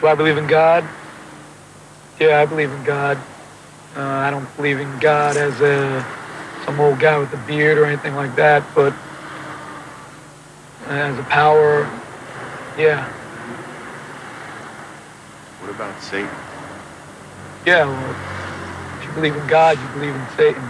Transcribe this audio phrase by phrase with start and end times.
[0.00, 0.84] Do I believe in God?
[2.18, 3.18] Yeah, I believe in God.
[3.96, 6.06] Uh, I don't believe in God as a
[6.64, 8.94] some old guy with a beard or anything like that, but
[10.86, 11.82] as a power,
[12.78, 13.06] yeah,
[15.60, 16.28] What about Satan?
[17.66, 17.84] yeah.
[17.86, 20.62] Well, if you believe in God, you believe in Satan.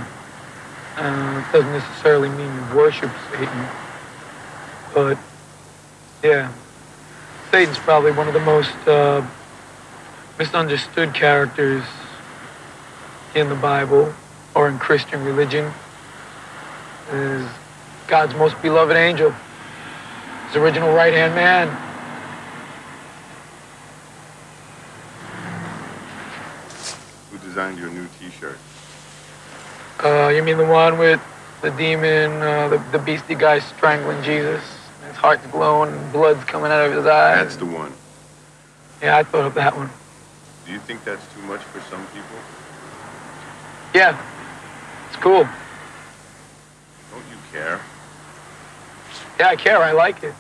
[0.97, 3.67] Uh, it doesn't necessarily mean you worship Satan,
[4.95, 5.19] but
[6.23, 6.53] yeah,
[7.51, 9.27] Satan's probably one of the most uh,
[10.39, 11.83] misunderstood characters
[13.35, 14.15] in the Bible
[14.55, 15.73] or in Christian religion.
[17.11, 17.49] Is
[18.07, 19.35] God's most beloved angel,
[20.47, 21.69] his original right-hand man.
[27.33, 28.59] Who designed your new T-shirt?
[30.05, 31.21] Uh, you mean the one with
[31.63, 34.80] the demon, uh, the, the beastie guy strangling Jesus?
[35.21, 37.45] Heart's glowing blood's coming out of his eyes.
[37.45, 37.93] That's the one.
[39.03, 39.91] Yeah, I thought of that one.
[40.65, 42.39] Do you think that's too much for some people?
[43.95, 44.19] Yeah,
[45.09, 45.47] it's cool.
[47.11, 47.83] Don't you care?
[49.39, 49.77] Yeah, I care.
[49.83, 50.33] I like it.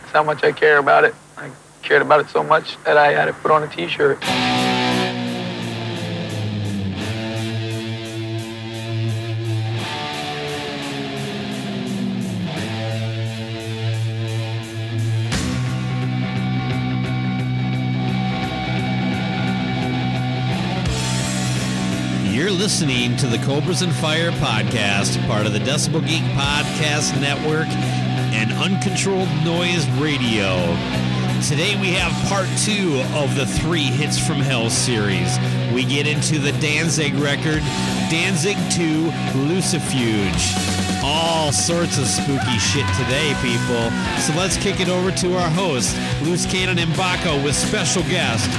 [0.00, 1.14] That's how much I care about it.
[1.36, 1.48] I
[1.82, 4.18] cared about it so much that I had to put on a T-shirt.
[22.80, 27.68] Listening to the Cobras and Fire podcast, part of the Decibel Geek Podcast Network
[28.32, 30.56] and Uncontrolled Noise Radio.
[31.46, 35.38] Today we have part two of the Three Hits from Hell series.
[35.74, 37.60] We get into the Danzig record,
[38.08, 39.10] Danzig 2
[39.46, 40.89] Lucifuge.
[41.02, 43.90] All sorts of spooky shit today, people.
[44.20, 48.50] So let's kick it over to our host, Loose Cannon and Bakko, with special guest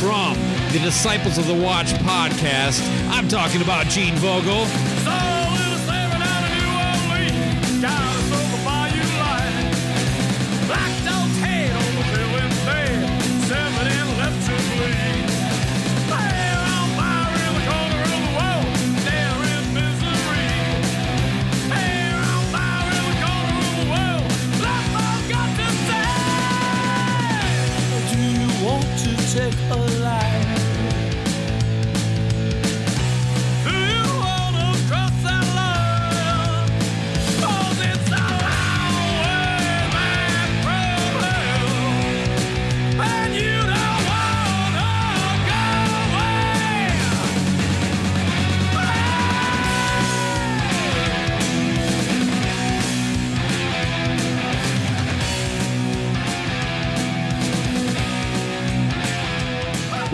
[0.00, 0.34] from
[0.72, 2.80] the Disciples of the Watch podcast.
[3.10, 4.97] I'm talking about Gene Vogel.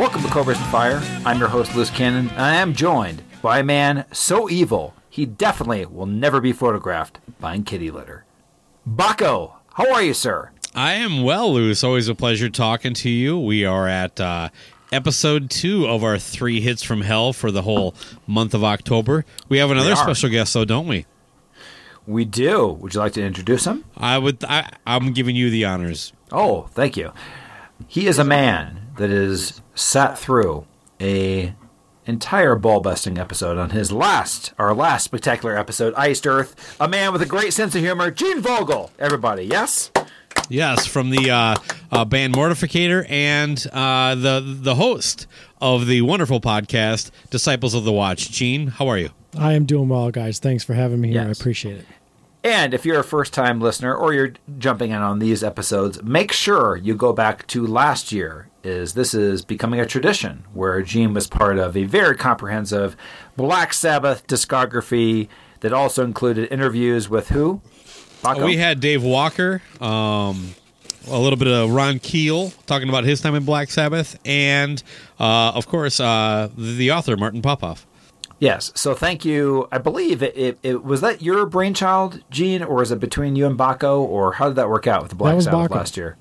[0.05, 1.03] Welcome to Cobras and Fire.
[1.25, 5.25] I'm your host, Liz Cannon, and I am joined by a man so evil he
[5.25, 8.27] definitely will never be photographed buying kitty litter.
[8.87, 10.51] Bakko, how are you, sir?
[10.75, 11.83] I am well, Luce.
[11.83, 13.41] Always a pleasure talking to you.
[13.41, 14.51] We are at uh,
[14.93, 17.95] episode two of our Three Hits from Hell for the whole
[18.27, 19.25] month of October.
[19.49, 21.07] We have another special guest, though, don't we?
[22.07, 22.69] We do.
[22.69, 23.87] Would you like to introduce him?
[23.97, 24.45] I would.
[24.45, 26.13] I, I'm giving you the honors.
[26.31, 27.15] Oh, thank you.
[27.89, 30.67] He is a man that has sat through
[31.01, 31.55] a
[32.07, 36.77] entire ball busting episode on his last, our last spectacular episode, Iced Earth.
[36.81, 38.91] A man with a great sense of humor, Gene Vogel.
[38.99, 39.91] Everybody, yes?
[40.49, 41.57] Yes, from the uh,
[41.91, 45.27] uh, band Mortificator and uh, the the host
[45.61, 48.31] of the wonderful podcast Disciples of the Watch.
[48.31, 49.11] Gene, how are you?
[49.39, 50.39] I am doing well, guys.
[50.39, 51.23] Thanks for having me here.
[51.23, 51.87] I appreciate it.
[52.43, 56.31] And if you're a first time listener or you're jumping in on these episodes, make
[56.31, 58.49] sure you go back to last year.
[58.65, 62.97] Is this is becoming a tradition where Gene was part of a very comprehensive
[63.37, 65.29] Black Sabbath discography
[65.61, 67.61] that also included interviews with who?
[68.23, 68.47] Bakko?
[68.47, 70.55] We had Dave Walker, um,
[71.09, 74.83] a little bit of Ron Keel talking about his time in Black Sabbath, and
[75.21, 77.87] uh, of course uh, the author Martin Popoff.
[78.39, 78.73] Yes.
[78.75, 79.69] So thank you.
[79.71, 83.47] I believe it, it, it was that your brainchild, Gene, or is it between you
[83.47, 85.75] and Bakko, or how did that work out with the Black Sabbath Bakko.
[85.75, 86.17] last year?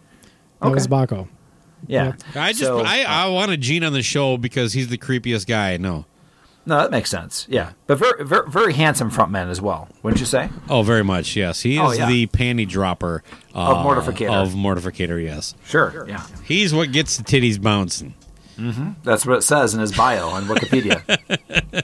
[0.61, 1.27] That was Bakko.
[1.87, 2.13] Yeah.
[2.35, 5.73] I just So- I, I wanted Gene on the show because he's the creepiest guy
[5.73, 6.05] I know.
[6.65, 7.45] No, that makes sense.
[7.49, 10.49] Yeah, but very, very, very handsome frontman as well, wouldn't you say?
[10.69, 11.35] Oh, very much.
[11.35, 12.07] Yes, he is Oh, yeah.
[12.07, 13.21] the panty dropper
[13.53, 14.31] uh, Of Mortificator.
[14.31, 15.55] Of Mortificator, yes.
[15.65, 16.05] Sure.
[16.07, 18.13] Yeah, He's what gets the titties bouncing.
[19.03, 21.01] that's what it says in his bio on Wikipedia.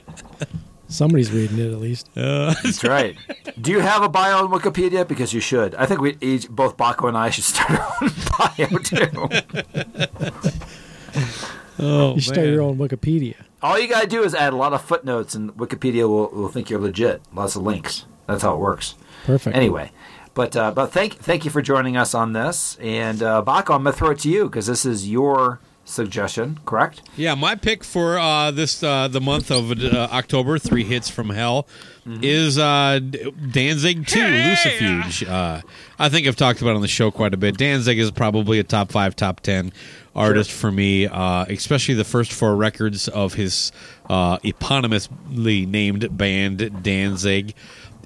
[0.90, 2.08] Somebody's reading it at least.
[2.14, 3.16] that's right.
[3.60, 5.06] Do you have a bio on Wikipedia?
[5.06, 5.74] Because you should.
[5.76, 10.50] I think we each, both Bakko and I, should start our own bio too.
[11.82, 13.36] Oh, You start your own Wikipedia.
[13.62, 16.68] All you gotta do is add a lot of footnotes, and Wikipedia will, will think
[16.68, 17.22] you're legit.
[17.34, 18.04] Lots of links.
[18.26, 18.96] That's how it works.
[19.24, 19.56] Perfect.
[19.56, 19.90] Anyway,
[20.34, 22.76] but uh, but thank thank you for joining us on this.
[22.82, 27.02] And uh, Bakko, I'm gonna throw it to you because this is your suggestion, correct?
[27.16, 31.30] Yeah, my pick for uh, this uh, the month of uh, October, three hits from
[31.30, 31.66] hell,
[32.06, 35.28] is uh, D- Danzig Two, Lucifuge.
[35.28, 35.62] Uh,
[35.98, 37.56] I think I've talked about it on the show quite a bit.
[37.58, 39.72] Danzig is probably a top five, top ten
[40.14, 43.70] artist for me, uh, especially the first four records of his
[44.08, 47.54] uh, eponymously named band Danzig,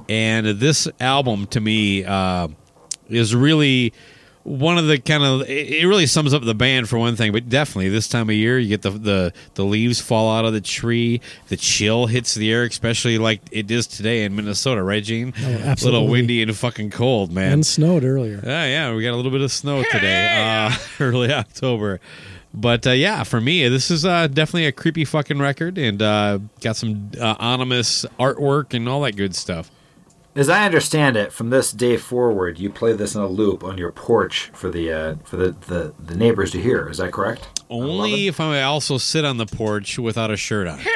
[0.09, 2.49] and this album to me uh,
[3.09, 3.93] is really
[4.45, 7.33] one of the kind of it it really sums up the band for one thing
[7.33, 10.53] but definitely this time of year you get the the, the leaves fall out of
[10.53, 15.03] the tree the chill hits the air especially like it is today in minnesota right
[15.03, 18.41] gene a little windy and fucking cold man And snowed earlier.
[18.45, 22.01] yeah, yeah, we got a little bit of snow today, uh, early October.
[22.53, 26.39] But uh, yeah, for me, this is uh, definitely a creepy fucking record, and uh,
[26.61, 29.71] got some uh, anonymous artwork and all that good stuff.
[30.37, 33.79] As I understand it, from this day forward, you play this in a loop on
[33.79, 36.89] your porch for the uh, for the, the, the neighbors to hear.
[36.89, 37.63] Is that correct?
[37.71, 40.81] Only if I also sit on the porch without a shirt on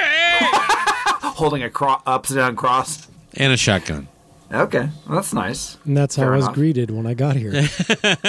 [1.37, 3.06] Holding a cro- upside down cross.
[3.35, 4.08] and a shotgun.
[4.52, 5.76] Okay, well, that's nice.
[5.85, 6.55] And that's how Fair I was enough.
[6.56, 7.69] greeted when I got here.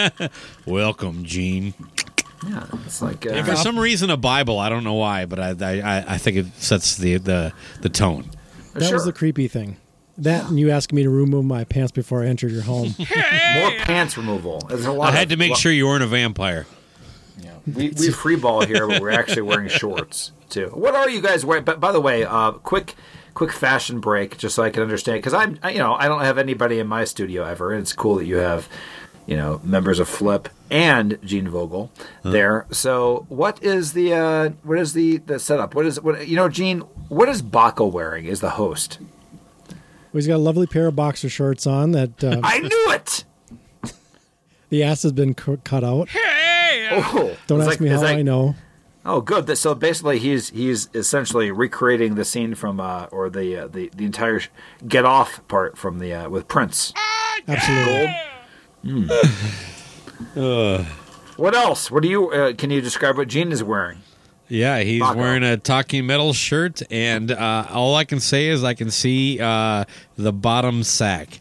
[0.67, 1.73] Welcome, Gene.
[2.47, 4.59] Yeah, it's like uh, for some reason, a Bible.
[4.59, 7.51] I don't know why, but I I, I think it sets the the,
[7.81, 8.29] the tone.
[8.75, 8.93] That Sure.
[8.93, 9.77] was the creepy thing.
[10.23, 12.93] That and you asked me to remove my pants before I entered your home.
[12.99, 14.59] more pants removal.
[14.67, 15.13] There's a lot.
[15.13, 16.65] I had of- to make well, sure you weren't a vampire.
[17.65, 20.67] we we free ball here, but we're actually wearing shorts too.
[20.73, 21.63] What are you guys wearing?
[21.63, 22.95] But by the way, uh, quick
[23.33, 26.21] quick fashion break, just so I can understand, because I'm I, you know I don't
[26.21, 28.67] have anybody in my studio ever, and it's cool that you have
[29.25, 31.91] you know members of Flip and Gene Vogel
[32.23, 32.65] there.
[32.71, 35.75] So what is the uh, what is the the setup?
[35.75, 36.79] What is what you know, Gene?
[37.07, 38.25] What is Bakko wearing?
[38.25, 38.99] Is the host?
[40.13, 43.23] He's got a lovely pair of boxer shorts on that uh, I knew it.
[44.69, 46.09] the ass has been cu- cut out.
[46.91, 48.55] Oh, Don't ask like- me how like- I know.
[49.05, 49.57] Oh, good.
[49.57, 54.05] So basically, he's he's essentially recreating the scene from uh, or the uh, the the
[54.05, 54.41] entire
[54.87, 56.93] get off part from the uh, with Prince.
[57.47, 58.15] Absolutely.
[61.37, 61.89] What else?
[61.89, 63.99] What do you uh, can you describe what Gene is wearing?
[64.49, 65.15] Yeah, he's Bakko.
[65.15, 69.39] wearing a talking metal shirt, and uh, all I can say is I can see
[69.39, 69.85] uh,
[70.17, 71.39] the bottom sack.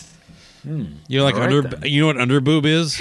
[0.64, 1.40] You're like Hmm.
[1.40, 1.62] All right, under.
[1.62, 1.90] then.
[1.90, 2.94] You know what under boob is?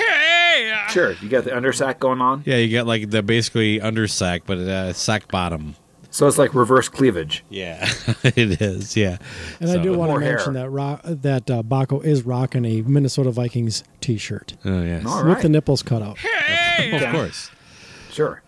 [0.89, 4.43] Sure, you got the undersack going on, Yeah, you got like the basically under sack,
[4.45, 5.75] but uh, sack bottom.
[6.09, 7.43] so it's like reverse cleavage.
[7.49, 7.87] Yeah,
[8.23, 8.95] it is.
[8.95, 9.17] Yeah,
[9.59, 10.63] And I do want to mention hair.
[10.63, 15.41] that ro- that uh, Bakko is rocking a Minnesota Vikings T-shirt Oh yes, All with
[15.41, 16.17] the nipples cut out.
[16.19, 17.03] Hey!
[17.05, 17.51] of course.
[18.09, 18.41] sure.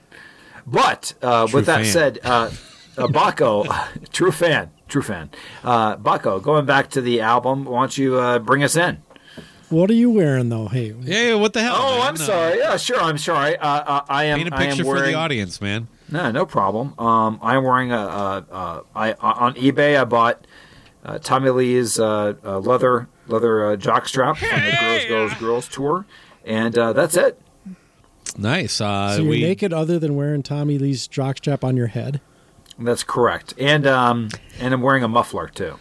[0.72, 1.86] But uh, with that fan.
[1.86, 2.52] said, uh,
[2.98, 5.30] uh, Bakko, true fan, true fan.
[5.64, 9.02] Uh, Bakko, going back to the album, why don't you uh, bring us in?
[9.70, 10.68] What are you wearing though?
[10.68, 11.76] Hey, Yeah, yeah, what the hell?
[11.78, 12.08] Oh, man?
[12.08, 12.26] I'm No.
[12.26, 12.58] sorry.
[12.58, 13.00] Yeah, sure.
[13.00, 13.56] I'm sorry.
[13.58, 14.40] Uh, uh, I am.
[14.40, 15.88] Paint a I am picture for the audience, man.
[16.12, 16.96] No, no problem.
[17.00, 20.00] Um, I'm wearing a, a, a I on eBay.
[20.00, 20.46] I bought
[21.06, 26.06] uh, Tommy Lee's uh, uh, leather leather uh, jockstrap from the Girls Girls Girls tour,
[26.44, 27.40] and uh, that's it.
[28.38, 28.82] Nice.
[28.82, 32.22] Uh, so you're we, naked other than wearing Tommy Lee's jockstrap on your head?
[32.78, 33.54] That's correct.
[33.58, 35.76] And um, and I'm wearing a muffler too.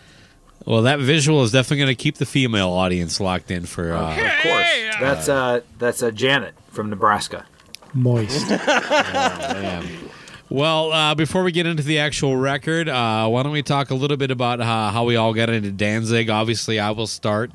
[0.66, 3.92] Well, that visual is definitely going to keep the female audience locked in for.
[3.92, 4.66] Uh, Of course.
[5.00, 7.46] That's uh, that's uh, Janet from Nebraska.
[7.94, 8.50] Moist.
[10.50, 13.94] Well, uh, before we get into the actual record, uh, why don't we talk a
[13.94, 16.30] little bit about uh, how we all got into Danzig?
[16.30, 17.50] Obviously, I will start.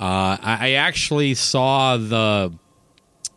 [0.00, 2.52] Uh, I, I actually saw the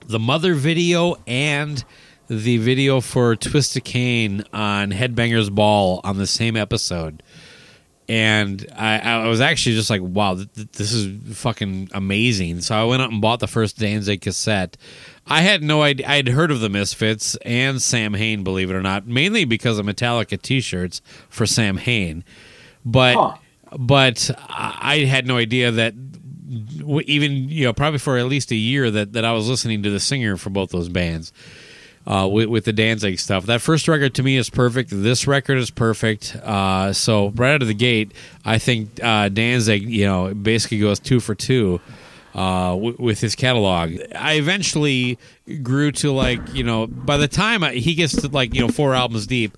[0.05, 1.83] the mother video and
[2.27, 7.23] the video for Twist of Cain on Headbangers Ball on the same episode.
[8.07, 12.59] And I, I was actually just like, wow, th- th- this is fucking amazing.
[12.61, 14.75] So I went out and bought the first Danzig cassette.
[15.27, 16.07] I had no idea.
[16.09, 20.41] I'd heard of the Misfits and Samhain, believe it or not, mainly because of Metallica
[20.41, 22.25] t shirts for Samhain.
[22.83, 23.37] But Huh.
[23.77, 25.93] but I had no idea that
[27.05, 29.89] even you know probably for at least a year that, that I was listening to
[29.89, 31.31] the singer for both those bands
[32.07, 33.45] uh, with, with the Danzig stuff.
[33.45, 34.89] That first record to me is perfect.
[34.91, 36.35] This record is perfect.
[36.35, 38.11] Uh, so right out of the gate,
[38.43, 41.79] I think uh, Danzig you know basically goes two for two.
[42.33, 45.19] Uh, w- with his catalog, I eventually
[45.63, 46.87] grew to like you know.
[46.87, 49.57] By the time I, he gets to like you know four albums deep,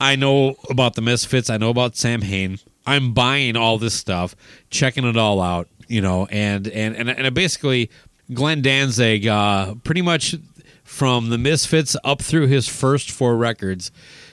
[0.00, 1.48] I know about the Misfits.
[1.48, 2.58] I know about Samhain.
[2.86, 4.34] I'm buying all this stuff,
[4.70, 7.90] checking it all out, you know, and and and, and basically,
[8.32, 10.36] Glenn Danzig, uh, pretty much
[10.84, 13.90] from the Misfits up through his first four records,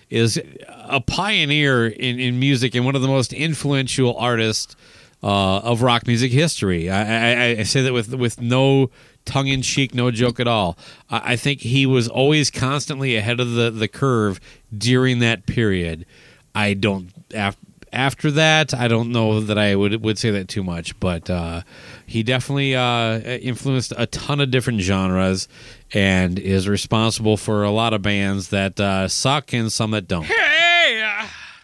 [0.09, 4.75] is a pioneer in, in music and one of the most influential artists
[5.23, 6.89] uh, of rock music history.
[6.89, 8.91] I, I, I say that with with no
[9.25, 10.77] tongue in cheek, no joke at all.
[11.09, 14.39] I, I think he was always constantly ahead of the, the curve
[14.75, 16.05] during that period.
[16.53, 17.57] I don't af-
[17.95, 18.73] after that.
[18.73, 21.61] I don't know that I would would say that too much, but uh,
[22.05, 25.47] he definitely uh, influenced a ton of different genres
[25.93, 30.27] and is responsible for a lot of bands that uh, suck and some that don't.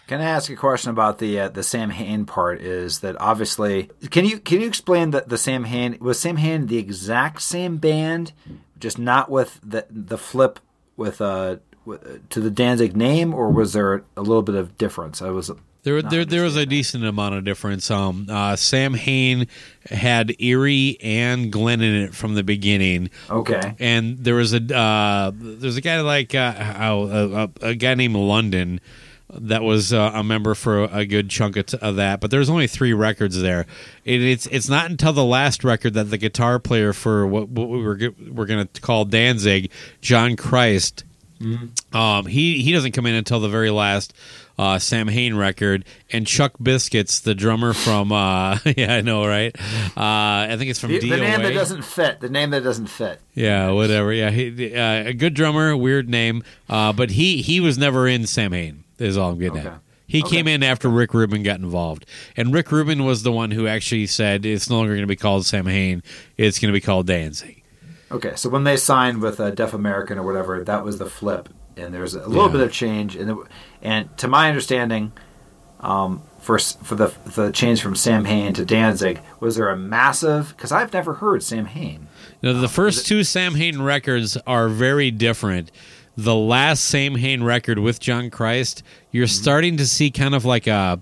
[0.07, 2.59] Can I ask a question about the uh, the Samhain part?
[2.59, 3.89] Is that obviously?
[4.09, 8.33] Can you can you explain that the Samhain was Samhain the exact same band,
[8.77, 10.59] just not with the the flip
[10.97, 11.57] with uh
[12.29, 15.21] to the Danzig name, or was there a little bit of difference?
[15.21, 15.49] I was
[15.83, 17.89] There, there, there was a decent amount of difference.
[17.89, 19.47] Um, uh, Samhain
[19.89, 23.09] had Eerie and Glenn in it from the beginning.
[23.29, 23.73] okay.
[23.79, 28.15] and there was a uh, there's a guy like uh, a, a, a guy named
[28.15, 28.79] London
[29.33, 32.49] that was uh, a member for a good chunk of, t- of that, but there's
[32.49, 33.65] only three records there.
[34.03, 37.69] It, it's it's not until the last record that the guitar player for what, what
[37.69, 39.71] we were g- we're going to call Danzig,
[40.01, 41.05] John Christ,
[41.93, 44.13] um, he he doesn't come in until the very last
[44.61, 49.55] uh, Samhain record, and Chuck Biscuits, the drummer from uh, yeah, I know, right?
[49.97, 52.19] Uh, I think it's from The, the name that doesn't fit.
[52.19, 53.19] The name that doesn't fit.
[53.33, 54.13] Yeah, whatever.
[54.13, 58.27] Yeah, he, uh, a good drummer, weird name, uh, but he he was never in
[58.27, 58.83] Samhain.
[58.99, 59.67] Is all I'm getting Okay.
[59.69, 59.79] at.
[60.05, 63.65] He came in after Rick Rubin got involved, and Rick Rubin was the one who
[63.65, 66.03] actually said it's no longer going to be called Samhain.
[66.37, 67.63] It's going to be called Danzig.
[68.11, 71.47] Okay, so when they signed with uh, Def American or whatever, that was the flip,
[71.77, 72.51] and there's a little Yeah.
[72.51, 73.15] bit of change.
[73.15, 73.37] And it,
[73.81, 75.11] and to my understanding,
[75.79, 80.53] um, for for the the change from Samhain to Danzig, was there a massive?
[80.55, 82.07] Because I've never heard Samhain.
[82.41, 85.71] Now, the first two Samhain records are very different.
[86.17, 91.01] The last Samhain record with John Christ, you're starting to see kind of like a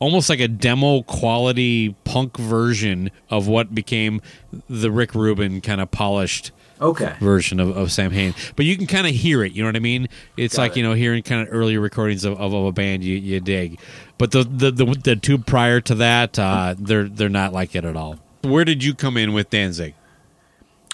[0.00, 4.20] almost like a demo quality punk version of what became
[4.68, 8.34] the Rick Rubin kind of polished Okay, version of, of Samhain.
[8.56, 10.08] But you can kind of hear it, you know what I mean?
[10.36, 10.76] It's Got like, it.
[10.78, 13.78] you know, hearing kind of early recordings of, of, of a band you, you dig.
[14.16, 17.84] But the, the, the, the two prior to that, uh, they're, they're not like it
[17.84, 18.18] at all.
[18.42, 19.94] Where did you come in with Danzig?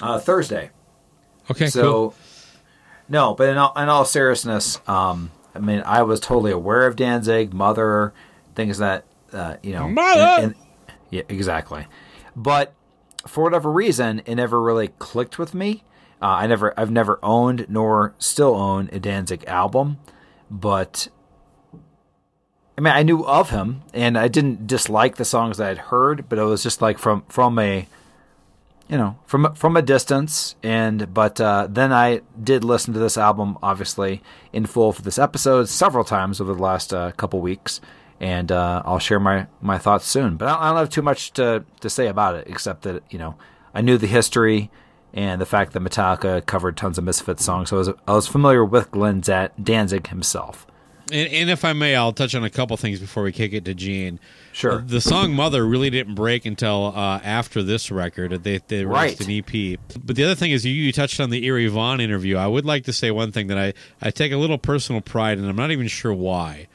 [0.03, 0.71] uh, Thursday.
[1.51, 2.15] Okay, so cool.
[3.09, 6.97] no, but in all, in all seriousness, um, I mean, I was totally aware of
[6.97, 8.13] Danzig, Mother,
[8.57, 10.21] things that uh, you know, Mother!
[10.21, 10.55] and- and-
[11.11, 11.87] yeah, exactly.
[12.35, 12.75] But
[13.27, 15.85] for whatever reason, it never really clicked with me.
[16.21, 19.99] Uh, I never, I've never owned nor still own a Danzig album,
[20.51, 21.09] but
[22.79, 26.39] I mean, I knew of him, and I didn't dislike the songs I'd heard, but
[26.39, 27.87] it was just like from from a
[28.89, 33.19] you know from from a distance and but uh, then i did listen to this
[33.19, 37.81] album obviously in full for this episode several times over the last uh, couple weeks
[38.21, 41.03] and uh, i'll share my my thoughts soon but I don't, I don't have too
[41.03, 43.35] much to to say about it except that you know
[43.75, 44.71] i knew the history
[45.13, 48.27] and the fact that metallica covered tons of misfits songs so i was, I was
[48.27, 50.67] familiar with glenn Z- danzig himself
[51.13, 53.65] And, and if I may, I'll touch on a couple things before we kick it
[53.67, 54.19] to Gene.
[54.51, 54.83] Sure.
[54.85, 58.43] The song "Mother" really didn't break until uh, after this record.
[58.43, 59.29] They they released Right.
[59.29, 59.79] an EP.
[60.05, 62.37] But the other thing is, you, you touched on the Eerie Von interview.
[62.37, 65.39] I would like to say one thing that I I take a little personal pride,
[65.39, 65.49] in.
[65.49, 66.67] I'm not even sure why.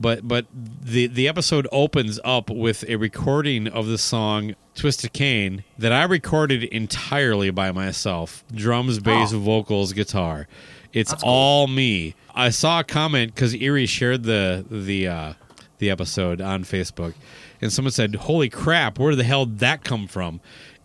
[0.00, 5.12] But but the the episode opens up with a recording of the song "Twist of
[5.12, 10.48] Cain" that I recorded entirely by myself: drums, bass, vocals, guitar.
[10.94, 12.14] It's all me.
[12.34, 15.32] I saw a comment because Eerie shared the the uh,
[15.78, 17.12] the episode on Facebook,
[17.60, 18.98] and someone said, "Holy crap!
[18.98, 20.40] Where the hell did that come from?"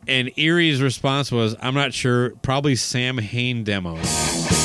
[0.10, 2.31] And Eerie's response was, "I'm not sure.
[2.41, 4.64] Probably Samhain demos."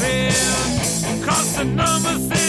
[0.00, 2.39] Cost the numbers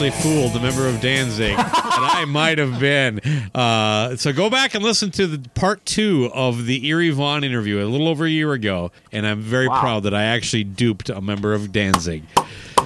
[0.00, 3.18] actually fooled a member of Danzig that I might have been.
[3.52, 7.82] Uh, so go back and listen to the part two of the Eerie Von interview
[7.82, 9.80] a little over a year ago, and I'm very Wow.
[9.80, 12.22] proud that I actually duped a member of Danzig.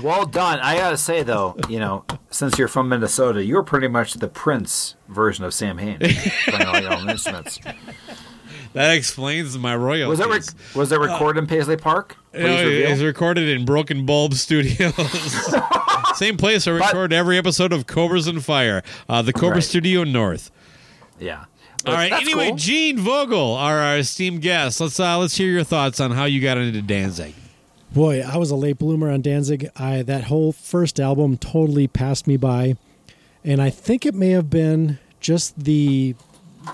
[0.03, 0.59] Well done.
[0.61, 4.94] I gotta say though, you know, since you're from Minnesota, you're pretty much the Prince
[5.11, 7.61] version of Samhain, playing all your own instruments.
[8.74, 10.06] That explains my royalties.
[10.08, 12.16] Was that rec- was it recorded in Paisley Park?
[12.32, 12.90] Please No, reveal.
[12.90, 14.94] it's recorded in Broken Bulb Studios.
[16.14, 19.64] Same place I record every episode of Cobras and Fire, uh, the Cobra Right.
[19.64, 20.50] Studio North.
[21.20, 21.44] yeah.
[21.85, 22.12] All right.
[22.12, 22.56] Anyway, cool.
[22.56, 24.80] Gene Vogel, our, our esteemed guest.
[24.80, 27.35] Let's uh, let's hear your thoughts on how you got into Danzig.
[27.92, 29.68] Boy, I was a late bloomer on Danzig.
[29.76, 32.76] I that whole first album totally passed me by,
[33.44, 36.14] and I think it may have been just the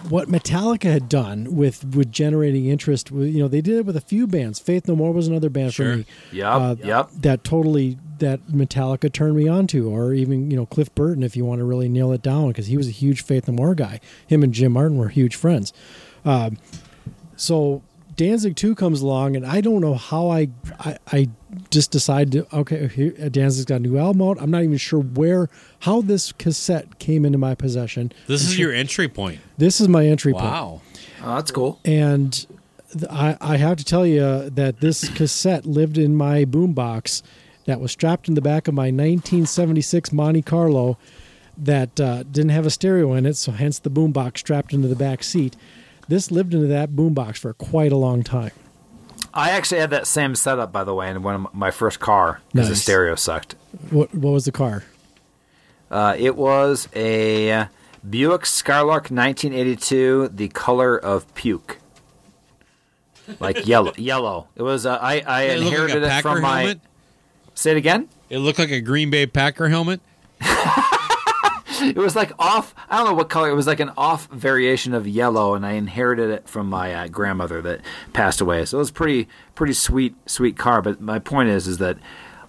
[0.09, 3.11] what Metallica had done with with generating interest.
[3.11, 4.59] With- You know, they did it with a few bands.
[4.59, 5.92] Faith No More was another band Sure.
[5.92, 6.07] for me.
[6.33, 6.46] Yep.
[6.46, 7.11] Uh, yep.
[7.20, 11.37] That totally that Metallica turned me on to, or even you know Cliff Burton, if
[11.37, 13.74] you want to really nail it down, because he was a huge Faith No More
[13.74, 14.01] guy.
[14.27, 15.72] Him and Jim Martin were huge friends.
[16.24, 16.59] Um,
[17.37, 17.83] so
[18.18, 20.48] Danzig two comes along, and I don't know how I
[20.81, 21.28] I, I
[21.70, 24.42] just decided to okay, here, Danzig's got a new album out.
[24.42, 25.48] I'm not even sure where
[25.81, 28.12] how this cassette came into my possession.
[28.26, 29.38] This is your entry point.
[29.57, 30.44] this is my entry point.
[30.44, 30.83] Wow.
[31.22, 31.78] Oh, that's cool.
[31.85, 32.33] And
[32.92, 37.22] th- I, I have to tell you that this cassette lived in my boombox
[37.66, 40.98] that was strapped in the back of my 1976 Monte Carlo
[41.57, 44.96] that uh, didn't have a stereo in it, so hence the boombox strapped into the
[44.96, 45.57] back seat.
[46.09, 48.53] This lived into that boombox for quite a long time.
[49.35, 52.40] I actually had that same setup, by the way, in one of my first car
[52.53, 53.55] because the stereo sucked.
[53.90, 54.85] What, what was the car?
[55.90, 57.66] Uh, it was a
[58.09, 61.79] Buick Skylark 1982, the color of puke,
[63.38, 63.92] like yellow.
[63.99, 64.49] Yellow.
[64.57, 64.87] It was.
[64.87, 66.59] Uh, I I It looked like inherited a it Packer from my.
[66.61, 66.81] helmet.
[67.55, 68.09] Say it again.
[68.31, 70.01] It looked like a Green Bay Packer helmet.
[71.81, 72.75] It was like off.
[72.88, 73.49] I don't know what color.
[73.51, 77.09] It was like an off variation of yellow, and I inherited it from my uh,
[77.09, 77.81] grandmother that
[78.12, 78.64] passed away.
[78.64, 80.83] So it was pretty pretty sweet sweet car.
[80.83, 81.99] But my point is is that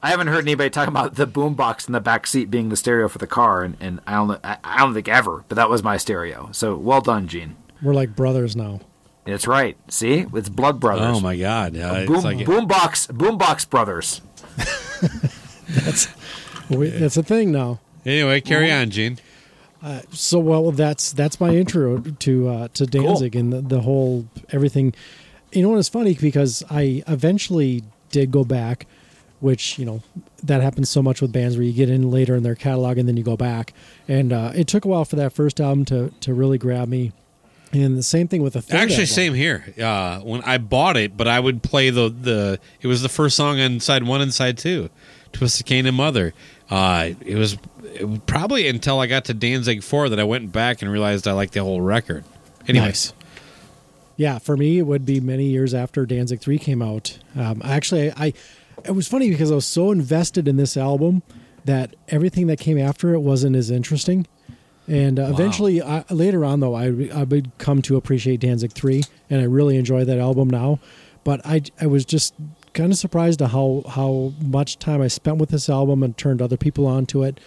[0.02, 3.08] I haven't heard anybody talk about the boombox in the back seat being the stereo
[3.08, 5.44] for the car, and, and I don't I, I don't think ever.
[5.48, 6.50] But that was my stereo.
[6.52, 7.56] So well done, Gene.
[7.82, 8.82] We're like brothers now.
[9.26, 9.78] That's right.
[9.90, 11.18] See, it's blood brothers.
[11.18, 11.78] Oh my God!
[11.78, 14.22] Uh, Boom, it's like boombox boombox brothers.
[16.70, 17.80] We, it's a thing now.
[18.10, 18.42] Anyway.
[18.42, 19.20] Carry on, Gene.
[20.12, 24.94] So well, that's that's my intro to uh, to Danzig and the, the whole everything.
[25.54, 28.88] You know, and it's funny because I eventually did go back,
[29.40, 30.02] which you know
[30.44, 33.08] that happens so much with bands where you get in later in their catalog and
[33.08, 33.74] then you go back,
[34.08, 37.14] and uh, it took a while for that first album to to really grab me.
[37.72, 39.08] And the same thing with the third Actually, album.
[39.08, 39.64] same here.
[39.80, 42.60] Uh, when I bought it, but I would play the the.
[42.82, 44.90] It was the first song on side one and side two,
[45.32, 46.34] "Twist of Cain and Mother."
[46.70, 50.82] Uh, it was it probably until I got to Danzig four that I went back
[50.82, 52.24] and realized I liked the whole record.
[52.68, 53.14] Anyway, Nice.
[54.18, 57.18] Yeah, for me, it would be many years after Danzig three came out.
[57.36, 58.34] Um, actually, I
[58.86, 61.24] it was funny because I was so invested in this album
[61.66, 64.28] that everything that came after it wasn't as interesting.
[64.88, 69.04] And uh, eventually, I, later on, though, I, I would come to appreciate Danzig three,
[69.30, 70.80] and I really enjoy that album now.
[71.24, 72.34] But I I was just
[72.74, 76.42] kind of surprised at how how much time I spent with this album and turned
[76.42, 77.40] other people onto it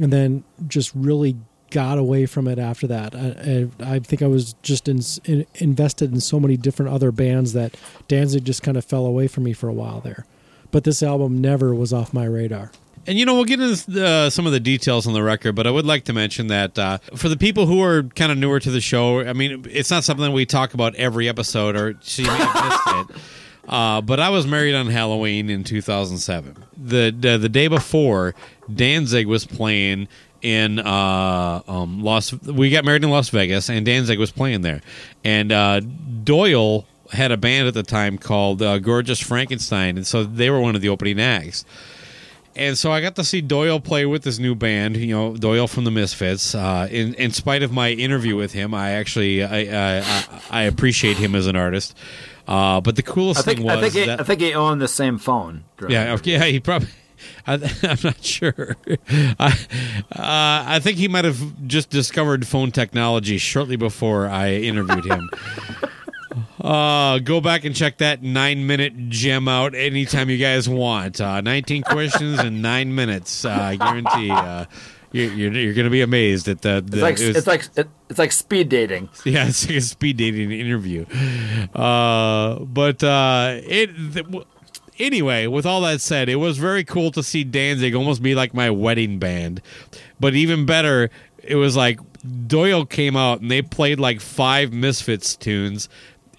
[0.00, 1.36] and then just really
[1.70, 3.14] got away from it after that.
[3.14, 7.12] I, I, I think I was just in, in, invested in so many different other
[7.12, 7.76] bands that
[8.06, 10.24] Danzig just kind of fell away from me for a while there.
[10.70, 12.70] But this album never was off my radar.
[13.06, 15.66] And you know, we'll get into uh, some of the details on the record, but
[15.66, 18.60] I would like to mention that uh, for the people who are kind of newer
[18.60, 22.22] to the show, I mean, it's not something we talk about every episode, or so
[22.22, 23.22] you may have missed it.
[23.68, 26.56] Uh, but I was married on Halloween in 2007.
[26.76, 28.34] The the, the day before,
[28.74, 30.08] Danzig was playing
[30.40, 32.32] in uh, um, Las.
[32.42, 34.80] We got married in Las Vegas, and Danzig was playing there,
[35.22, 35.80] and uh,
[36.24, 40.60] Doyle had a band at the time called uh, Gorgeous Frankenstein, and so they were
[40.60, 41.64] one of the opening acts.
[42.56, 45.68] And so I got to see Doyle play with this new band, you know, Doyle
[45.68, 46.54] from the Misfits.
[46.54, 51.18] Uh, in in spite of my interview with him, I actually I I, I appreciate
[51.18, 51.94] him as an artist.
[52.48, 54.54] Uh, but the coolest I think thing was I think he, that I think he
[54.54, 55.64] owned the same phone.
[55.86, 56.88] yeah, okay, yeah, he probably.
[57.46, 58.76] I, I'm not sure.
[59.38, 59.58] I,
[60.12, 65.30] uh, I think he might have just discovered phone technology shortly before I interviewed him.
[66.60, 71.20] Uh, go back and check that nine minute gem out anytime you guys want.
[71.20, 73.44] Uh, 19 questions in nine minutes.
[73.44, 74.64] Uh, I guarantee uh,
[75.12, 76.82] you're, you're, you're going to be amazed at the.
[76.86, 77.68] the It's like it was- it's like
[78.08, 79.08] it's like speed dating.
[79.24, 81.04] yeah, it's like a speed dating interview.
[81.74, 83.90] Uh, but uh, it.
[84.14, 84.26] th-
[85.00, 88.52] Anyway, with all that said, it was very cool to see Danzig almost be like
[88.52, 89.62] my wedding band.
[90.18, 91.08] But even better,
[91.40, 92.00] it was like
[92.48, 95.88] Doyle came out and they played like five Misfits tunes.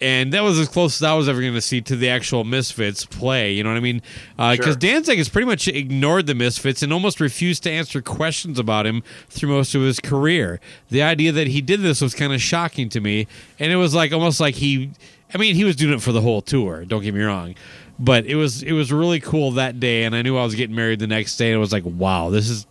[0.02, 2.46] And that was as close as I was ever going to see to the actual
[2.46, 3.52] Misfits play.
[3.52, 4.02] You know what I mean?
[4.38, 4.76] Uh, because Sure.
[4.76, 9.04] Danzig has pretty much ignored the Misfits and almost refused to answer questions about him
[9.30, 10.62] through most of his career.
[10.90, 13.28] The idea that he did this was kind of shocking to me,
[13.60, 14.92] and it was like almost like he.
[15.34, 16.86] I mean, he was doing it for the whole tour.
[16.86, 17.56] Don't get me wrong,
[18.00, 20.76] but it was it was really cool that day, and I knew I was getting
[20.76, 21.50] married the next day.
[21.50, 22.66] And it was like, wow, this is.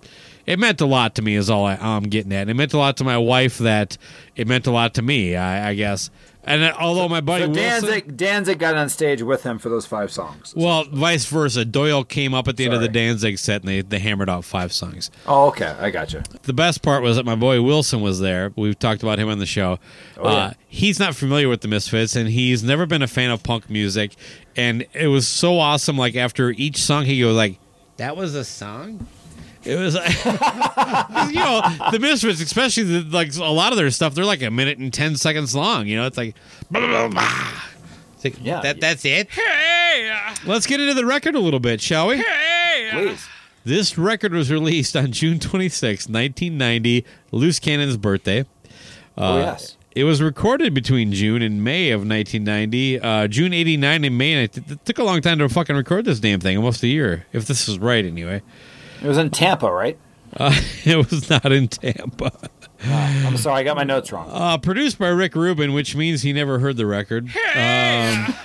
[0.46, 2.40] It meant a lot to me, is all I, I'm getting at.
[2.40, 3.98] And it meant a lot to my wife that
[4.34, 6.08] it meant a lot to me, I, I guess.
[6.48, 9.68] And uh, although my buddy So Wilson, Danzig Danzig got on stage with him for
[9.68, 10.54] those five songs.
[10.56, 11.66] well, vice versa.
[11.66, 14.46] Doyle came up at the end of the Danzig set, and they, they hammered out
[14.46, 15.10] five songs.
[15.26, 16.22] Oh, okay, I got you.
[16.44, 18.50] The best part was that my boy Wilson was there.
[18.56, 19.78] We've talked about him on the show.
[20.16, 20.36] Oh, yeah.
[20.36, 23.68] uh, he's not familiar with the Misfits, and he's never been a fan of punk
[23.68, 24.12] music.
[24.56, 25.98] And it was so awesome.
[25.98, 27.58] Like after each song, he goes like,
[27.98, 29.06] "That was a song."
[29.68, 30.08] It was, like,
[31.28, 34.50] you know, the Misfits, especially the, like a lot of their stuff, they're like a
[34.50, 35.86] minute and ten seconds long.
[35.86, 36.34] You know, it's like,
[36.70, 37.52] blah, blah, blah, blah.
[38.14, 38.60] It's like, Yeah.
[38.62, 39.28] that, that's it.
[39.30, 42.16] Hey, let's get into the record a little bit, shall we?
[42.16, 43.26] Hey, Please.
[43.64, 48.44] This record was released on June 26, 1990, Loose Cannon's birthday.
[49.18, 49.76] oh Uh, yes.
[49.94, 53.00] It was recorded between June and May of 1990.
[53.00, 54.32] Uh, June 89 and May.
[54.34, 56.86] and It, it took a long time to fucking record this damn thing, almost a
[56.86, 58.40] year, if this is right anyway.
[59.02, 59.98] It was in Tampa, right?
[60.36, 62.32] Uh, it was not in Tampa.
[62.84, 64.28] I'm sorry, I got my notes wrong.
[64.30, 67.24] Uh, produced by Rick Rubin, which means he never heard the record.
[67.24, 68.34] Um,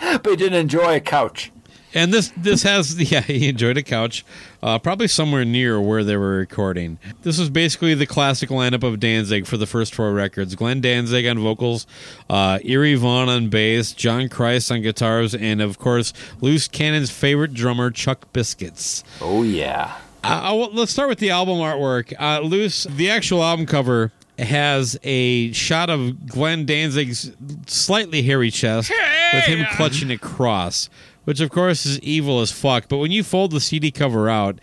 [0.00, 1.52] but he didn't enjoy a couch.
[1.94, 4.24] And this this has yeah he enjoyed a couch,
[4.62, 6.98] uh, probably somewhere near where they were recording.
[7.22, 11.26] This was basically the classic lineup of Danzig for the first four records: Glenn Danzig
[11.26, 11.86] on vocals,
[12.28, 17.54] uh, Eerie Von on bass, John Christ on guitars, and of course Loose Cannon's favorite
[17.54, 19.04] drummer Chuck Biscuits.
[19.20, 19.96] Oh yeah.
[20.24, 22.12] Uh, I let's start with the album artwork.
[22.20, 27.32] Uh, Loose, the actual album cover has a shot of Glenn Danzig's
[27.66, 28.92] slightly hairy chest
[29.32, 30.88] with him clutching a cross,
[31.28, 32.88] which of course is evil as fuck.
[32.88, 34.58] But when you fold the CD cover out,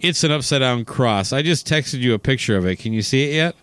[0.00, 1.32] it's an upside down cross.
[1.32, 2.80] I just texted you a picture of it.
[2.80, 3.54] Can you see it yet?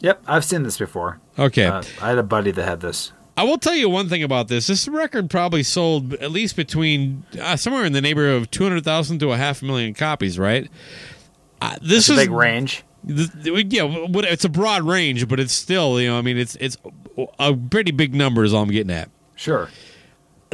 [0.00, 1.20] Yep, I've seen this before.
[1.38, 1.66] Okay.
[1.66, 3.12] Uh, I had a buddy that had this.
[3.36, 4.66] I will tell you one thing about this.
[4.66, 9.30] This record probably sold at least between uh, somewhere in the neighborhood of 200,000 to
[9.30, 10.68] a half million copies, right?
[11.60, 12.82] Uh, this a is big range.
[13.06, 16.76] Yeah, it's a broad range, but it's still, you know, I mean, it's it's
[17.38, 19.08] a pretty big number is all I'm getting at.
[19.36, 19.68] Sure.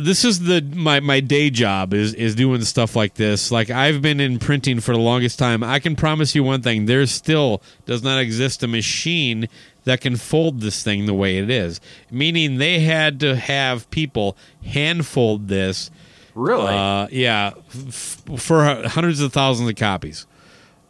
[0.00, 3.50] This is the my my day job is is doing stuff like this.
[3.50, 5.62] Like I've been in printing for the longest time.
[5.62, 9.48] I can promise you one thing: there still does not exist a machine
[9.84, 11.80] that can fold this thing the way it is.
[12.10, 15.90] Meaning they had to have people hand fold this
[16.38, 16.72] Really?
[16.72, 20.24] Uh, yeah, f- for hundreds of thousands of copies.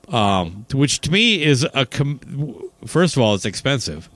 [0.09, 4.11] Um, which to me is a com- first of all, it's expensive,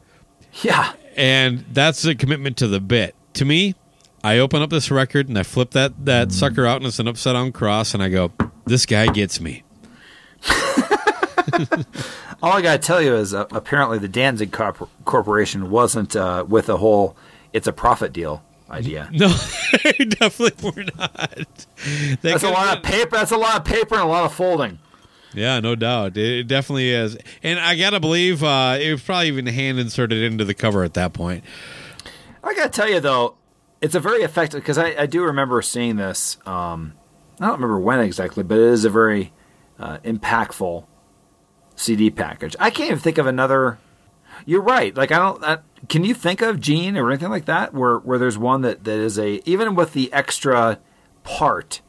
[0.63, 0.93] yeah.
[1.17, 3.15] and that's a commitment to the bit.
[3.35, 3.75] To me,
[4.25, 7.09] I open up this record and I flip that that sucker out, and it's an
[7.09, 8.33] upside down cross, and I go,
[8.65, 9.65] "This guy gets me."
[12.43, 16.45] All I got to tell you is uh, apparently the Danzig Corp- Corporation wasn't uh,
[16.49, 17.17] with a whole
[17.53, 19.09] "it's a profit deal" idea.
[19.13, 19.29] No,
[19.85, 21.67] they definitely were not.
[21.85, 23.17] They That's a could've lot of paper.
[23.17, 24.79] That's a lot of paper and a lot of folding.
[25.35, 26.17] Yeah, no doubt.
[26.17, 27.17] It it definitely is.
[27.43, 30.85] And I got to believe uh, it was probably even hand inserted into the cover
[30.85, 31.45] at that point.
[32.45, 33.37] I got to tell you though,
[33.83, 36.39] it's a very effective because I, I do remember seeing this.
[36.47, 36.95] Um,
[37.41, 39.33] I don't remember when exactly, but it is a very
[39.79, 40.87] uh, impactful
[41.75, 42.55] CD package.
[42.61, 43.79] I can't even think of another.
[44.47, 44.97] You're right.
[44.97, 45.43] Like I don't.
[45.45, 48.85] I, can you think of Gene or anything like that where where there's one that
[48.85, 50.79] that is a even with the extra
[51.25, 51.81] part,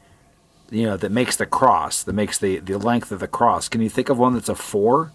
[0.70, 3.68] you know, that makes the cross, that makes the the length of the cross.
[3.68, 5.12] Can you think of one that's a four?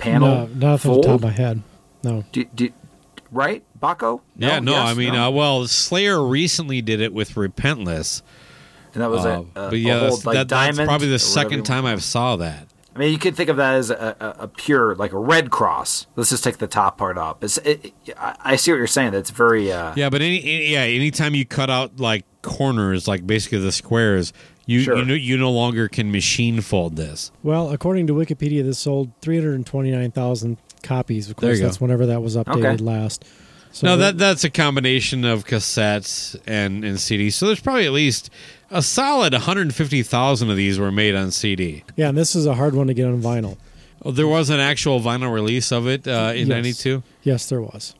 [0.00, 1.62] Panel No, not off the top of my head.
[2.02, 2.24] No.
[2.32, 2.70] Do, do,
[3.32, 4.20] right, Bakko?
[4.36, 4.88] yeah, no, Yes?
[4.88, 5.28] I mean, No?
[5.28, 8.22] uh, well, Slayer recently did it with Repentless.
[8.94, 10.88] and that was Uh, a, a, but yeah, a that's, old, like, that, that's diamond
[10.88, 11.84] probably the second time.
[11.86, 12.66] I've saw that.
[12.96, 15.50] I mean, you could think of that as a, a, a pure, like a red
[15.50, 16.06] cross.
[16.16, 17.44] Let's just take the top part up.
[17.44, 19.12] It's, it, it- I I see what you're saying.
[19.12, 19.70] That's very.
[19.70, 23.70] Uh, Yeah, but any, any yeah, anytime you cut out like corners, like basically the
[23.70, 24.32] squares,
[24.66, 24.96] you Sure.
[24.96, 27.30] you know you no longer can machine fold this.
[27.44, 31.28] Well, according to Wikipedia, this sold 329,000 copies.
[31.30, 32.76] Of course, that's whenever that was updated Okay.
[32.84, 33.24] last.
[33.70, 37.34] So no, that that's a combination of cassettes and and CDs.
[37.34, 38.30] So there's probably at least
[38.70, 41.84] a solid 150,000 of these were made on CD.
[41.96, 43.56] yeah, and this is a hard one to get on vinyl.
[44.04, 47.02] Oh, there was an actual vinyl release of it uh, in '92.
[47.22, 47.94] Yes, there was.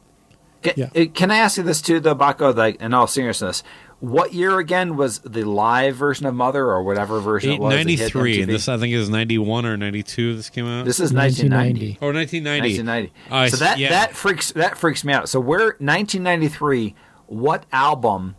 [0.62, 0.88] Can, Yeah.
[0.96, 2.54] uh, can I ask you this too, though, Bakko?
[2.56, 3.62] Like, in all seriousness,
[4.00, 7.74] what year again was the live version of Mother or whatever version it was?
[7.74, 10.36] 93, and this I think is 91 or 92.
[10.36, 10.84] This came out.
[10.84, 11.98] This is 1990.
[11.98, 11.98] 1990.
[12.00, 13.10] oh, 1990.
[13.10, 13.12] 1990.
[13.30, 13.88] Oh, so that yeah.
[13.90, 15.28] that freaks that freaks me out.
[15.28, 16.94] So we're 1993.
[17.26, 18.36] What album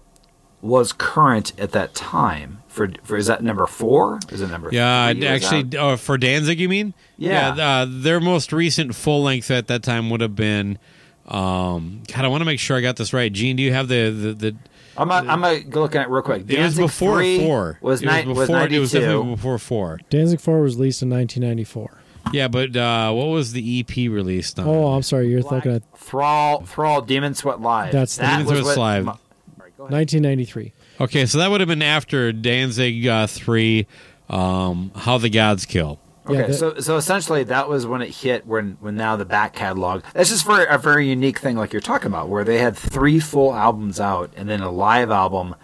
[0.61, 2.63] was current at that time?
[2.67, 4.19] For, for is that number four?
[4.29, 4.69] Is it number?
[4.71, 5.27] Yeah, three?
[5.27, 6.93] Actually, that- uh, for Danzig, you mean?
[7.17, 7.49] Yeah.
[7.49, 10.79] uh, their most recent full length at that time would have been.
[11.27, 13.31] Um, God, I want to make sure I got this right.
[13.31, 14.33] Gene, do you have the the?
[14.33, 14.55] the
[14.99, 16.41] I'm a, I'm a, looking at it real quick.
[16.41, 17.79] it was Danzig before 3 four.
[17.81, 18.55] Was it ni- was was before.
[18.57, 18.81] it 92.
[18.81, 19.99] was definitely before four.
[20.09, 22.01] Danzig 4 was released in 1994.
[22.33, 24.67] Yeah, but uh, what was the EP released on?
[24.67, 25.29] Oh, I'm sorry.
[25.29, 27.91] You're looking at Thrall, Thrall, Demon Sweat Live.
[27.91, 29.05] That's the- that Demon Sweat Live.
[29.05, 29.19] Mo-
[29.57, 30.73] Sorry, 1993.
[31.01, 33.87] Okay, so that would have been after Danzig uh, three,
[34.29, 35.99] um, How the Gods Kill.
[36.29, 39.25] Okay, Yeah, that- so so essentially that was when it hit when when now the
[39.25, 40.03] back catalog.
[40.13, 43.19] That's just for a very unique thing like you're talking about, where they had three
[43.19, 45.55] full albums out and then a live album.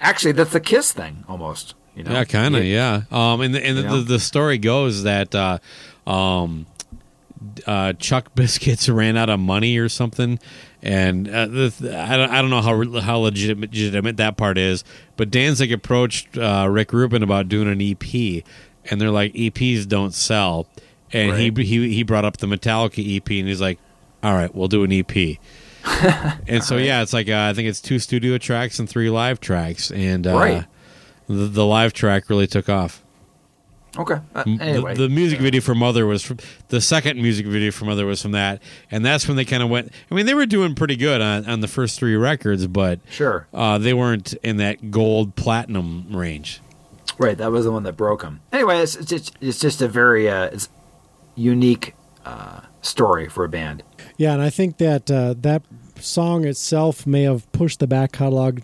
[0.00, 1.74] Actually, that's the Kiss thing almost.
[1.94, 2.12] You know?
[2.12, 2.64] Yeah, kind of.
[2.64, 3.02] Yeah.
[3.10, 5.58] Um, and the, and You the, the story goes that uh,
[6.06, 6.66] um,
[7.66, 10.38] uh, Chuck Biscuits ran out of money or something,
[10.82, 14.84] and uh, the, I don't I don't know how how legitimate, legitimate that part is,
[15.16, 18.42] but Danzig approached uh, Rick Rubin about doing an EP,
[18.90, 20.66] and they're like EPs don't sell,
[21.12, 21.56] and Right.
[21.56, 23.78] he he he brought up the Metallica EP, and he's like,
[24.22, 25.38] all right, we'll do an EP.
[26.48, 29.40] and so yeah, it's like uh, I think it's two studio tracks and three live
[29.40, 30.64] tracks, and uh, Right.
[31.28, 33.02] the, the live track really took off.
[33.98, 34.18] Okay.
[34.34, 37.84] Uh, anyway, the, the music video for Mother was from the second music video for
[37.84, 39.92] Mother was from that, and that's when they kind of went.
[40.10, 43.46] I mean, they were doing pretty good on, on the first three records, but sure.
[43.52, 46.60] uh, they weren't in that gold platinum range.
[47.18, 48.40] Right, that was the one that broke him.
[48.52, 50.68] Anyway, it's it's just, it's just a very uh, it's
[51.34, 51.94] unique
[52.24, 53.82] uh, story for a band.
[54.16, 55.62] Yeah, and I think that uh, that
[56.00, 58.60] song itself may have pushed the back catalog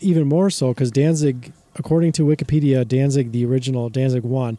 [0.00, 4.58] even more so because Danzig, according to Wikipedia, Danzig, the original Danzig one,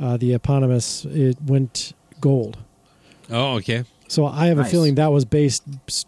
[0.00, 2.58] uh, the eponymous, it went gold.
[3.30, 6.04] Oh, okay, So I have a feeling that was based s-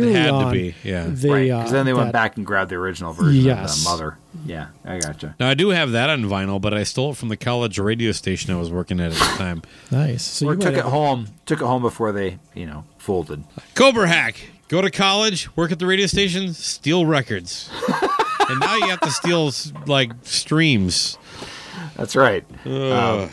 [0.00, 1.06] that purely had to be yeah.
[1.08, 3.76] The, right, uh, because then they went that- back and grabbed the original version Yes.
[3.78, 4.18] of the Mother.
[4.46, 5.34] Yeah, I gotcha.
[5.40, 8.12] Now I do have that on vinyl, but I stole it from the college radio
[8.12, 9.62] station I was working at at the time.
[9.90, 10.22] Nice.
[10.24, 11.26] So or you took it have- home.
[11.46, 13.44] Took it home before they, you know, folded.
[13.74, 14.36] Cobra Hack.
[14.68, 17.70] Go to college, work at the radio station, steal records,
[18.48, 19.52] and now you have to steal
[19.86, 21.18] like streams.
[21.96, 22.44] That's right.
[22.64, 22.70] Ugh.
[22.72, 23.30] Um,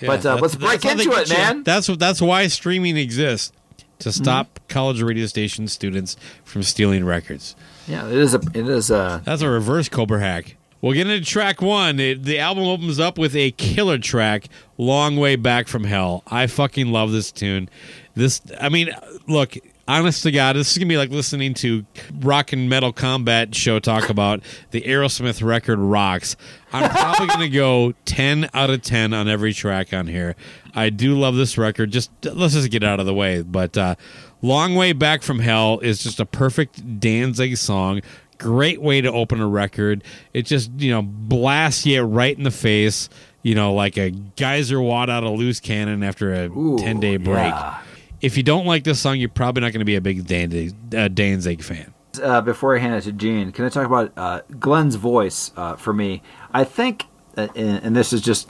[0.00, 1.36] Yeah, but, uh, that's- let's break that's how they into it, you.
[1.36, 1.62] man.
[1.62, 1.98] That's what.
[2.00, 3.52] That's why streaming exists
[4.02, 4.22] to Mm-hmm.
[4.24, 7.56] stop college radio station students from stealing records.
[7.88, 8.40] Yeah, it is a.
[8.54, 9.22] It is a.
[9.24, 10.56] That's a reverse Cobra hack.
[10.80, 12.00] We'll get into track one.
[12.00, 16.46] It- the album opens up with a killer track, "Long Way Back from Hell." I
[16.48, 17.68] fucking love this tune.
[18.14, 18.90] This, I mean,
[19.26, 19.56] look,
[19.88, 21.84] honest to God, this is gonna be like listening to
[22.20, 24.40] rock and metal combat show talk about
[24.70, 26.36] the Aerosmith record rocks.
[26.72, 30.36] I'm probably gonna go ten out of ten on every track on here.
[30.74, 31.90] I do love this record.
[31.90, 33.42] Just let's just get it out of the way.
[33.42, 33.94] But uh,
[34.40, 38.00] "Long Way Back from Hell" is just a perfect Danzig song.
[38.38, 40.02] Great way to open a record.
[40.32, 43.08] It just you know blasts you right in the face.
[43.44, 47.16] You know, like a geyser wad out of loose cannon after a Ooh, ten day
[47.16, 47.80] break yeah.
[48.22, 50.74] If you don't like this song, you're probably not going to be a big Danzig,
[50.94, 51.92] uh, Danzig fan.
[52.20, 55.76] uh, before I hand it to Gene, can I talk about uh, Glenn's voice uh,
[55.76, 56.22] for me?
[56.52, 57.06] I think,
[57.36, 58.48] uh, and, and this is just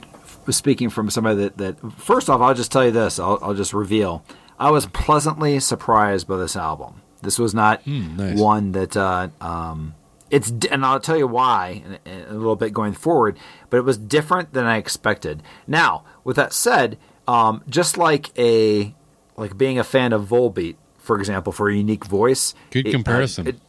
[0.49, 3.19] speaking from somebody that, that first off, I'll just tell you this.
[3.19, 4.23] I'll, I'll just reveal.
[4.59, 7.01] I was pleasantly surprised by this album.
[7.21, 8.37] This was not nice.
[8.37, 9.95] one that uh, um,
[10.29, 13.39] it's, and I'll tell you why in, in a little bit going forward.
[13.69, 15.41] But it was different than I expected.
[15.65, 18.93] Now, with that said, um, just like a
[19.37, 22.53] like being a fan of Volbeat, for example, for a unique voice.
[22.71, 23.47] Good it- uh, comparison.
[23.47, 23.59] it-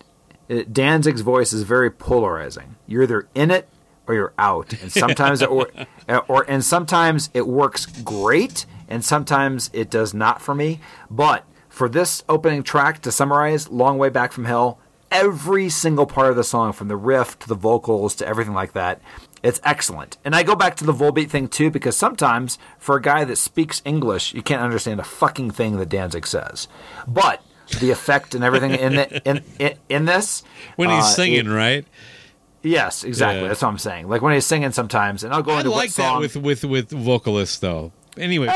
[0.48, 2.76] it- Danzig's voice is very polarizing.
[2.86, 3.68] You're either in it
[4.06, 5.68] or you're out, and sometimes it or,
[6.28, 10.80] or and sometimes it works great, and sometimes it does not for me.
[11.10, 14.78] But for this opening track, to summarize, "Long Way Back from Hell,"
[15.10, 18.74] every single part of the song, from the riff to the vocals to everything like
[18.74, 19.00] that,
[19.44, 20.16] it's excellent.
[20.24, 23.36] And I go back to the Volbeat thing too, because sometimes for a guy that
[23.36, 26.66] speaks English, you can't understand a fucking thing that Danzig says,
[27.06, 27.40] but
[27.80, 30.42] the effect and everything in the, in, in in this
[30.76, 31.86] When he's uh, singing, it- right?
[32.62, 33.42] Yes, exactly.
[33.42, 33.48] Yeah.
[33.48, 34.08] That's what I'm saying.
[34.08, 36.20] Like when he's singing sometimes, and I'll go I into like that song.
[36.20, 37.92] with with with vocalists though.
[38.16, 38.46] Anyway,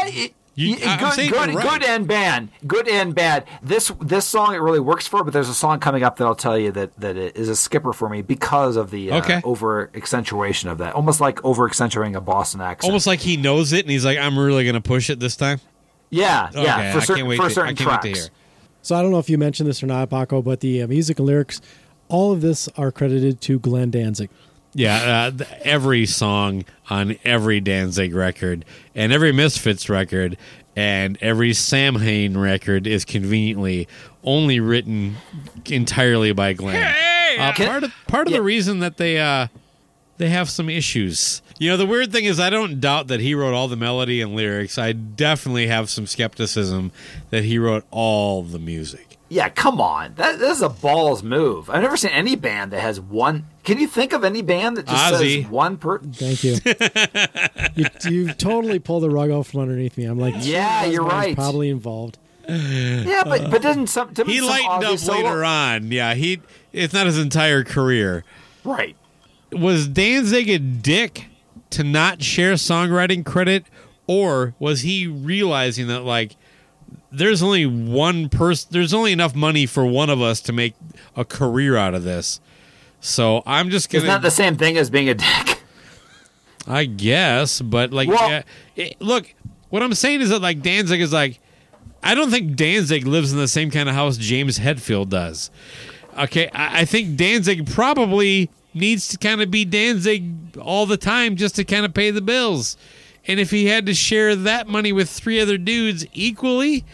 [0.59, 1.71] you, y- I'm good, saying good, right.
[1.71, 2.49] good and bad.
[2.67, 3.47] Good and bad.
[3.63, 6.35] This this song it really works for, but there's a song coming up that I'll
[6.35, 9.41] tell you that that it is a skipper for me because of the uh, Okay.
[9.45, 10.95] over accentuation of that.
[10.95, 12.91] Almost like over accentuating a Boston accent.
[12.91, 15.37] Almost like he knows it, and he's like, "I'm really going to push it this
[15.37, 15.61] time."
[16.11, 16.93] yeah, Okay, yeah.
[16.93, 18.19] For I certain can't wait for to- I certain can't wait to tracks.
[18.27, 18.29] hear.
[18.83, 21.19] So I don't know if you mentioned this or not, Bakko, but the uh, music
[21.19, 21.61] and lyrics,
[22.09, 24.31] all of this are credited to Glenn Danzig.
[24.79, 28.65] Yeah, uh, th- every song on every Danzig record
[28.95, 30.37] and every Misfits record
[30.77, 33.89] and every Samhain record is conveniently
[34.23, 35.17] only written
[35.67, 36.95] entirely by Glenn.
[37.41, 38.39] uh, part of part of yeah.
[38.39, 39.49] the reason that they uh,
[40.19, 41.43] they have some issues.
[41.59, 44.21] You know, the weird thing is, I don't doubt that he wrote all the melody
[44.21, 44.79] and lyrics.
[44.79, 46.93] I definitely have some skepticism
[47.31, 49.08] that he wrote all the music.
[49.31, 50.15] Yeah, come on.
[50.15, 51.69] That, that is a balls move.
[51.69, 53.45] I've never seen any band that has one.
[53.63, 55.43] Can you think of any band that just Ozzy.
[55.43, 55.99] says one per?
[55.99, 56.57] Thank you.
[57.75, 57.87] you.
[58.11, 60.05] You totally pulled the rug out from underneath me.
[60.07, 61.35] I'm like, Yeah, Ozzy you're right.
[61.35, 62.17] Probably involved.
[62.49, 65.93] Yeah, but but didn't some didn't He some lightened Ozzy up solo- later on.
[65.93, 66.41] Yeah, he.
[66.73, 68.25] It's not his entire career.
[68.65, 68.97] Right.
[69.53, 71.27] was Danzig a dick
[71.71, 73.67] to not share songwriting credit,
[74.07, 76.37] or was he realizing that like
[77.11, 80.75] there's only one person, there's only enough money for one of us to make
[81.17, 82.41] a career out of this?
[83.01, 85.63] So I'm just It's gonna, not the same thing as being a dick.
[86.67, 88.43] I guess, but like, Well- yeah,
[88.77, 89.35] it- look,
[89.71, 91.41] what I'm saying is that like Danzig is like,
[92.03, 95.51] I don't think Danzig lives in the same kind of house James Hetfield does.
[96.19, 101.37] Okay, I, I think Danzig probably needs to kind of be Danzig all the time
[101.37, 102.77] just to kind of pay the bills.
[103.29, 106.85] And if he had to share that money with three other dudes equally,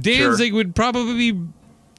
[0.00, 1.40] Danzig would probably be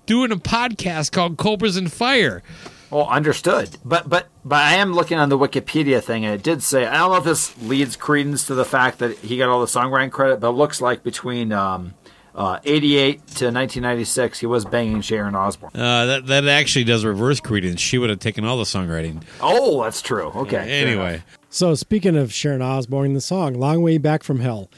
[0.05, 2.43] doing a podcast called Cobras and Fire.
[2.91, 3.77] Well, understood.
[3.85, 6.97] But but but I am looking on the Wikipedia thing, and it did say I
[6.97, 10.11] don't know if this leads credence to the fact that he got all the songwriting
[10.11, 11.93] credit, but it looks like between um,
[12.33, 15.69] uh, 88 to 1996, he was banging Sharon Osbourne.
[15.75, 17.79] Uh, that that actually does reverse credence.
[17.79, 19.21] She would have taken all the songwriting.
[19.39, 20.27] Oh, that's true.
[20.27, 20.51] Okay.
[20.57, 21.38] fair Anyway, enough.
[21.49, 24.69] So speaking of Sharon Osbourne, the song "Long Way Back from Hell."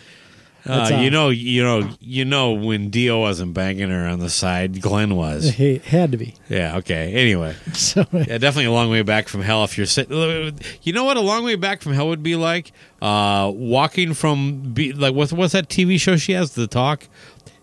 [0.70, 4.30] uh, uh, you know, you know, you know, when Dio wasn't banging her on the
[4.30, 5.50] side, Glenn was.
[5.50, 6.36] Hey, had to be.
[6.50, 6.78] Yeah.
[6.78, 7.14] Okay.
[7.14, 9.64] Anyway, So yeah, definitely a long way back from hell.
[9.64, 12.72] If you're sitting, you know what a long way back from hell would be like?
[13.02, 16.54] Uh, walking from be, like what's what's that TV show she has?
[16.54, 17.08] The talk.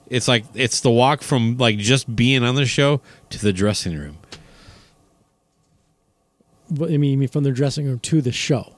[0.08, 3.96] It's like it's the walk from like just being on the show to the dressing
[3.96, 4.18] room.
[6.68, 8.72] What- I mean from the dressing room to the show.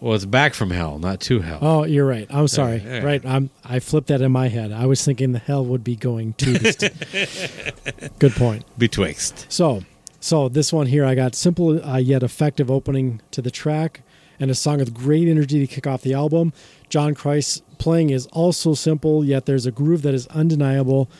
[0.00, 1.58] Well, it's back from hell, not to hell.
[1.60, 2.26] Oh, you're right.
[2.30, 2.78] I'm sorry.
[2.84, 3.02] yeah.
[3.04, 3.24] Right.
[3.24, 3.50] I'm.
[3.64, 4.72] I flipped that in my head.
[4.72, 6.76] I was thinking the hell would be going to this.
[6.76, 8.64] t- Good point.
[8.78, 9.46] Betwixt.
[9.52, 9.82] So,
[10.18, 14.00] so this one here, I got simple uh, yet effective opening to the track,
[14.38, 16.54] and a song with great energy to kick off the album.
[16.88, 21.10] John Christ's playing is also simple, yet there's a groove that is undeniable,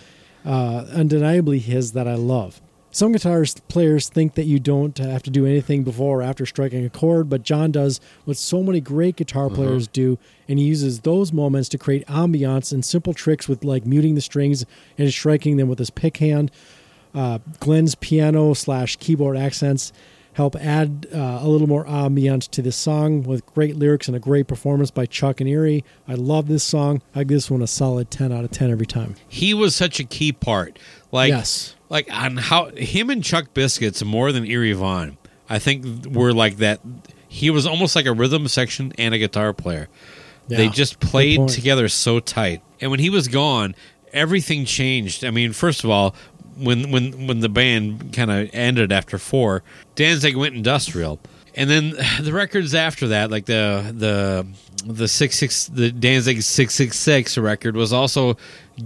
[0.45, 2.63] uh, undeniably his that I love.
[2.93, 6.85] Some guitar players think that you don't have to do anything before or after striking
[6.85, 10.19] a chord, but John does what so many great guitar players do,
[10.49, 14.21] and he uses those moments to create ambiance and simple tricks with like muting the
[14.21, 14.67] strings
[14.99, 16.51] and striking them with his pick hand.
[17.15, 19.93] Uh, Glenn's piano slash keyboard accents
[20.35, 24.21] help add uh, a little more ambiance to this song with great lyrics and a
[24.21, 25.85] great performance by Chuck and Eerie.
[26.07, 27.03] I love this song.
[27.15, 29.17] I give this one a solid 10 out of 10 every time.
[29.29, 30.79] He was such a key part.
[31.13, 31.75] Like Yes.
[31.89, 35.17] like on how him and Chuck Biscuits more than Eerie Von.
[35.49, 36.81] I think were like that.
[37.29, 39.89] He was almost like a rhythm section and a guitar player.
[40.49, 42.63] They just played together so tight.
[42.81, 43.77] And when he was gone,
[44.13, 45.25] everything changed.
[45.25, 46.15] I mean, first of all,
[46.57, 49.63] when when when the band kind of ended after four,
[49.95, 51.21] Danzig went industrial,
[51.55, 51.91] and then
[52.21, 54.47] the records after that, like the the
[54.85, 58.37] the six six the Danzig six six six record, was also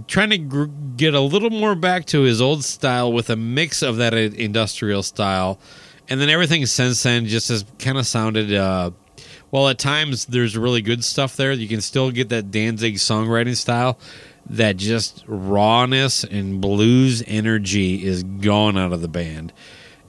[0.07, 0.65] trying to gr-
[0.95, 5.03] get a little more back to his old style with a mix of that industrial
[5.03, 5.59] style,
[6.09, 8.53] and then everything since then just has kind of sounded.
[8.53, 8.91] Uh,
[9.51, 11.51] well, at times there's really good stuff there.
[11.51, 13.97] You can still get that Danzig songwriting style.
[14.47, 19.53] That just rawness and blues energy is gone out of the band.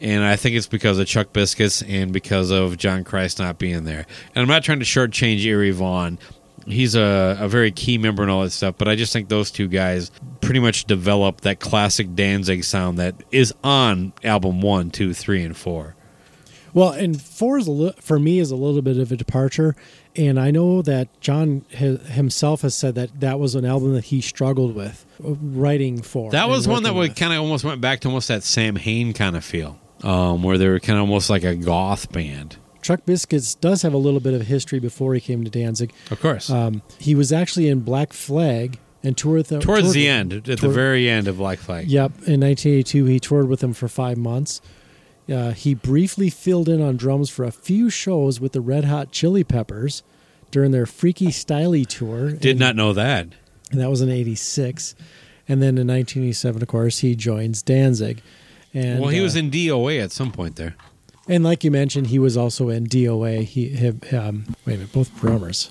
[0.00, 3.84] And I think it's because of Chuck Biscuits and because of John Christ not being
[3.84, 4.06] there.
[4.34, 6.18] And I'm not trying to shortchange Eerie Von.
[6.66, 9.50] He's a, a very key member and all that stuff, but I just think those
[9.50, 10.10] two guys
[10.40, 15.56] pretty much developed that classic Danzig sound that is on album one, two, three, and
[15.56, 15.94] four.
[16.74, 19.76] Well, and four is a li- for me is a little bit of a departure,
[20.14, 24.04] and I know that John ha- himself has said that that was an album that
[24.04, 26.32] he struggled with uh, writing for.
[26.32, 29.14] That was one that working would kind of almost went back to almost that Samhain
[29.14, 32.56] kind of feel, um, where they were kind of almost like a goth band.
[32.86, 35.92] Chuck Biscuits does have a little bit of history before he came to Danzig.
[36.12, 36.48] Of course.
[36.48, 40.60] Um, he was actually in Black Flag and toured the, Towards toured- the end, at
[40.60, 41.88] the very end of Black Flag.
[41.88, 44.60] Yep, in 1982, he toured with them for five months.
[45.28, 49.10] Uh, he briefly filled in on drums for a few shows with the Red Hot
[49.10, 50.04] Chili Peppers
[50.52, 52.30] during their Freaky Styley tour.
[52.30, 53.26] Did and, not know that.
[53.72, 54.94] and that was in '86.
[55.48, 58.22] And then in 1987, of course, he joins Danzig.
[58.72, 60.76] And well, he uh, was in DOA at some point there.
[61.28, 63.44] And like you mentioned, he was also in DOA.
[63.44, 65.70] He have um, wait a minute, both drummers.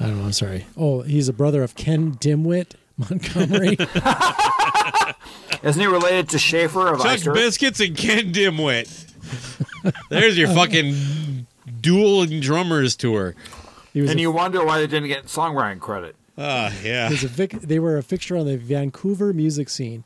[0.00, 0.24] I don't know.
[0.24, 0.66] I'm sorry.
[0.76, 3.76] Oh, he's a brother of Ken Dimwit Montgomery.
[5.62, 9.04] Isn't he related to Schaefer of Chuck Ice Biscuits and Ken Dimwit.
[10.10, 11.46] There's your fucking
[11.80, 13.34] dual drummers tour.
[13.92, 16.14] He was And a you wonder why they didn't get songwriting credit.
[16.38, 17.08] Ah, yeah.
[17.08, 20.04] was a vic- they were a fixture on the Vancouver music scene.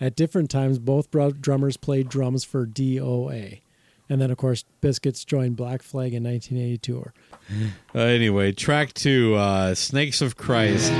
[0.00, 3.60] At different times, both bro- drummers played drums for DOA.
[4.08, 7.10] And then, of course, Biscuits joined Black Flag in 1982.
[7.94, 10.92] Uh, anyway, track two, uh, Snakes of Christ.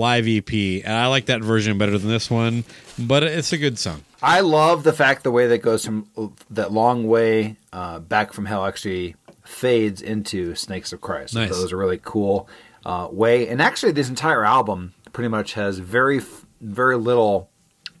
[0.00, 0.52] Live EP,
[0.84, 2.64] and I like that version better than this one.
[2.98, 4.02] But it's a good song.
[4.22, 6.08] I love the fact the way that goes from
[6.50, 11.34] that long way uh, back from hell actually fades into Snakes of Christ.
[11.34, 11.50] Nice.
[11.50, 12.48] So it was a really cool
[12.84, 13.48] uh, way.
[13.48, 16.20] And actually, this entire album pretty much has very
[16.60, 17.48] very little,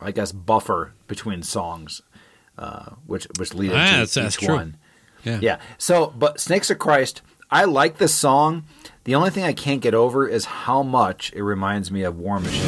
[0.00, 2.02] I guess, buffer between songs,
[2.58, 4.54] uh, which which lead into Ah, that's- that's each true.
[4.56, 4.76] one.
[5.24, 5.38] Yeah.
[5.40, 5.58] Yeah.
[5.78, 7.20] So, but Snakes of Christ,
[7.50, 8.64] I like this song.
[9.10, 12.38] The only thing I can't get over is how much it reminds me of War
[12.38, 12.62] Machine.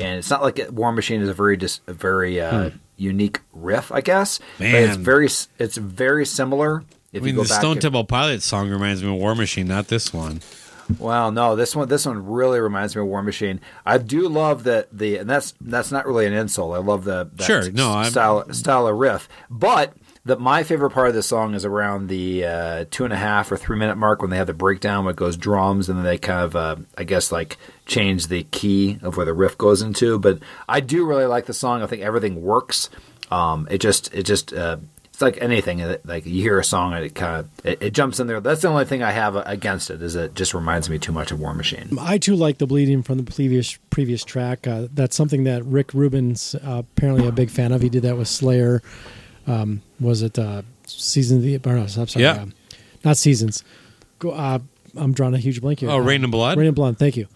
[0.00, 3.90] And it's not like War Machine is a very dis, a very uh, unique riff,
[3.90, 4.38] I guess.
[4.58, 6.84] But it's very it's very similar.
[7.12, 9.34] If I mean, you go the back, Stone Temple Pilots song reminds me of War
[9.34, 10.40] Machine, not this one.
[10.98, 13.60] Well, no, this one this one really reminds me of War Machine.
[13.86, 16.74] I do love that the and that's that's not really an insult.
[16.74, 19.94] I love the that Sure, no, I'm- style style of riff, but.
[20.24, 23.50] The, my favorite part of the song is around the uh, two and a half
[23.50, 26.04] or three minute mark when they have the breakdown where it goes drums and then
[26.04, 27.56] they kind of uh, I guess like
[27.86, 30.20] change the key of where the riff goes into.
[30.20, 30.38] But
[30.68, 31.82] I do really like the song.
[31.82, 32.88] I think everything works.
[33.32, 34.76] Um, it just it just uh,
[35.12, 38.18] it's like anything like you hear a song and it kind of it, it jumps
[38.18, 38.40] in there.
[38.40, 41.30] That's the only thing I have against it is it just reminds me too much
[41.30, 41.96] of War Machine.
[42.00, 44.66] I too like the bleeding from the previous previous track.
[44.66, 47.82] Uh, that's something that Rick Rubin's uh, apparently a big fan of.
[47.82, 48.82] He did that with Slayer.
[49.46, 51.56] Um, was it uh, season of the?
[51.70, 52.32] Or no, I'm sorry, Yeah.
[52.42, 52.46] uh,
[53.04, 53.64] not seasons.
[54.18, 54.60] Go, uh,
[54.96, 55.90] I'm drawing a huge blank here.
[55.90, 56.56] Oh, Uh, Raining Blood?
[56.58, 56.98] Raining Blood.
[56.98, 57.26] Thank you.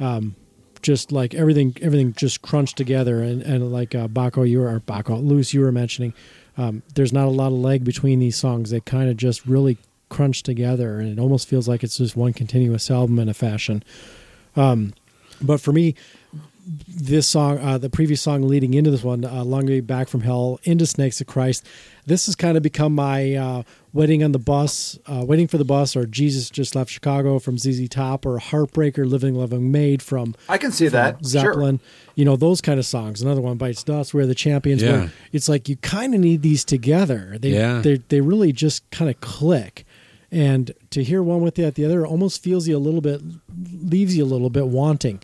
[0.00, 0.36] Um,
[0.82, 4.80] just like everything, everything just crunched together, and, and like uh, Bakko, you were or
[4.80, 6.14] Bakko, Luce, you were mentioning.
[6.56, 8.70] Um, there's not a lot of leg between these songs.
[8.70, 9.78] They kind of just really
[10.08, 13.82] crunch together, and it almost feels like it's just one continuous album in a fashion.
[14.54, 14.94] Um,
[15.42, 15.94] but for me,
[16.88, 20.22] this song, uh, the previous song leading into this one, uh, "Long Way Back from
[20.22, 21.64] Hell" into "Snakes of Christ,"
[22.06, 23.62] this has kind of become my uh,
[23.96, 27.58] "Waiting on the Bus," uh, "Waiting for the Bus," or "Jesus Just Left Chicago" from
[27.58, 31.16] ZZ Top, or "Heartbreaker," "Living Loving Maid" from I can see that.
[31.18, 31.80] from Zeppelin.
[32.14, 33.20] You know those kind of songs.
[33.22, 34.92] Another one, "Bites Dust," where the champions Yeah.
[35.04, 35.12] were.
[35.32, 37.36] It's like you kind of need these together.
[37.40, 37.80] They Yeah.
[37.80, 39.84] they they really just kind of click.
[40.32, 43.22] And to hear one with the, the other almost feels you a little bit,
[43.82, 45.20] leaves you a little bit wanting.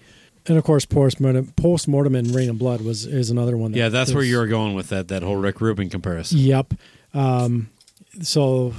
[0.46, 3.72] And of course, postmortem, postmortem and Raining Blood was is another one.
[3.72, 6.38] That Yeah, that's where you were going with that that whole Rick Rubin comparison.
[6.38, 6.74] Yep.
[7.14, 7.68] Um,
[8.20, 8.74] so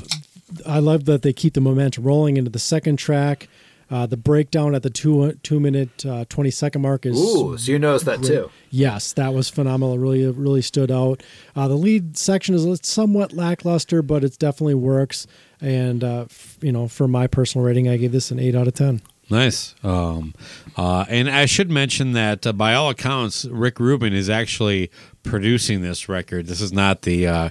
[0.65, 3.47] I love that they keep the momentum rolling into the second track.
[3.91, 7.71] Uh, the breakdown at the two two minute uh, twenty second mark is Ooh, so
[7.71, 8.49] you noticed that too.
[8.71, 9.99] Yes, that was phenomenal.
[9.99, 11.21] Really, really stood out.
[11.55, 15.27] Uh, the lead section is somewhat lackluster, but it definitely works.
[15.61, 18.67] And uh, f- you know, for my personal rating, I gave this an eight out
[18.67, 19.01] of ten.
[19.29, 19.73] Nice.
[19.83, 20.33] Um,
[20.75, 24.91] uh, and I should mention that uh, by all accounts, Rick Rubin is actually
[25.23, 26.47] producing this record.
[26.47, 27.49] This is not the uh,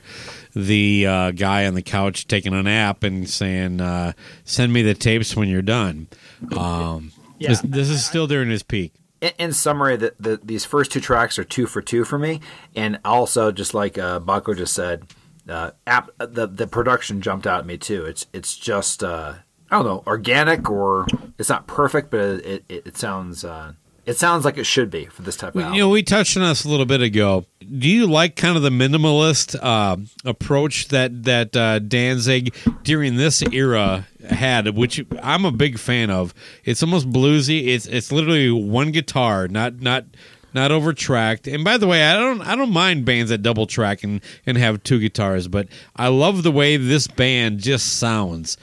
[0.55, 4.13] the uh, guy on the couch taking a nap and saying, uh,
[4.45, 6.09] "Send me the tapes when you're done."
[6.57, 8.93] Um, this, this is still during his peak.
[9.21, 12.41] In, in summary, the, the, these first two tracks are two for two for me,
[12.75, 15.07] and also just like uh, Bakko just said,
[15.49, 18.05] uh, app, the the production jumped out at me too.
[18.05, 19.35] It's it's just uh,
[19.73, 21.07] I don't know organic or
[21.39, 23.73] it's not perfect, but it it, it sounds uh,
[24.05, 25.75] it sounds like it should be for this type of album.
[25.75, 27.47] You know, we touched on this a little bit ago.
[27.61, 29.97] Do you like kind of the minimalist uh,
[30.27, 36.35] approach that that uh, Danzig during this era had, which I'm a big fan of?
[36.65, 37.69] It's almost bluesy.
[37.69, 40.05] It's it's literally one guitar, not not
[40.53, 41.49] not over tracked.
[41.49, 44.59] And by the way, I don't I don't mind bands that double track and and
[44.59, 48.59] have two guitars, but I love the way this band just sounds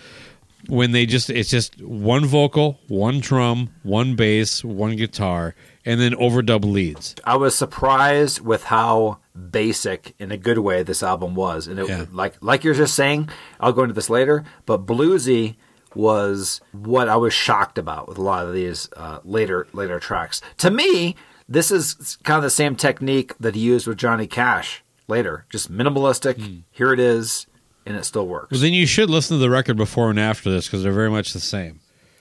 [0.69, 5.55] when they just it's just one vocal, one drum, one bass, one guitar,
[5.85, 7.15] and then overdub leads.
[7.25, 9.17] I was surprised with how
[9.51, 12.05] basic, in a good way, this album was, and it, Yeah.
[12.11, 13.29] like like you're just saying.
[13.59, 15.55] I'll go into this later, but bluesy
[15.95, 20.41] was what I was shocked about with a lot of these uh, later later tracks.
[20.57, 21.15] To me,
[21.47, 25.71] this is kind of the same technique that he used with Johnny Cash later, just
[25.71, 26.63] minimalistic.
[26.69, 27.47] Here it is,
[27.85, 28.51] and it still works.
[28.51, 31.09] Well, then you should listen to the record before and after this because they're very
[31.09, 31.79] much the same.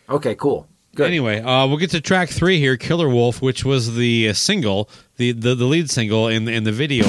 [0.08, 1.06] okay, cool, good.
[1.06, 4.88] Anyway, uh, we'll get to track three here, "Killer Wolf," which was the uh, single,
[5.16, 7.06] the, the the lead single in in the video.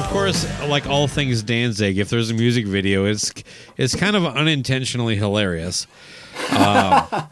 [0.00, 3.32] Course, like all things Danzig, if there's a music video, it's
[3.76, 5.86] it's kind of unintentionally hilarious.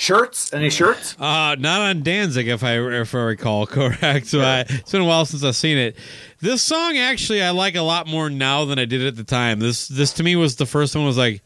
[0.00, 0.54] Shirts?
[0.54, 1.14] Any shirts?
[1.20, 4.28] Uh, not on Danzig, if I if I recall correct.
[4.28, 5.94] So I, it's been a while since I've seen it.
[6.40, 9.58] This song actually I like a lot more now than I did at the time.
[9.58, 11.42] This this to me was the first one was like,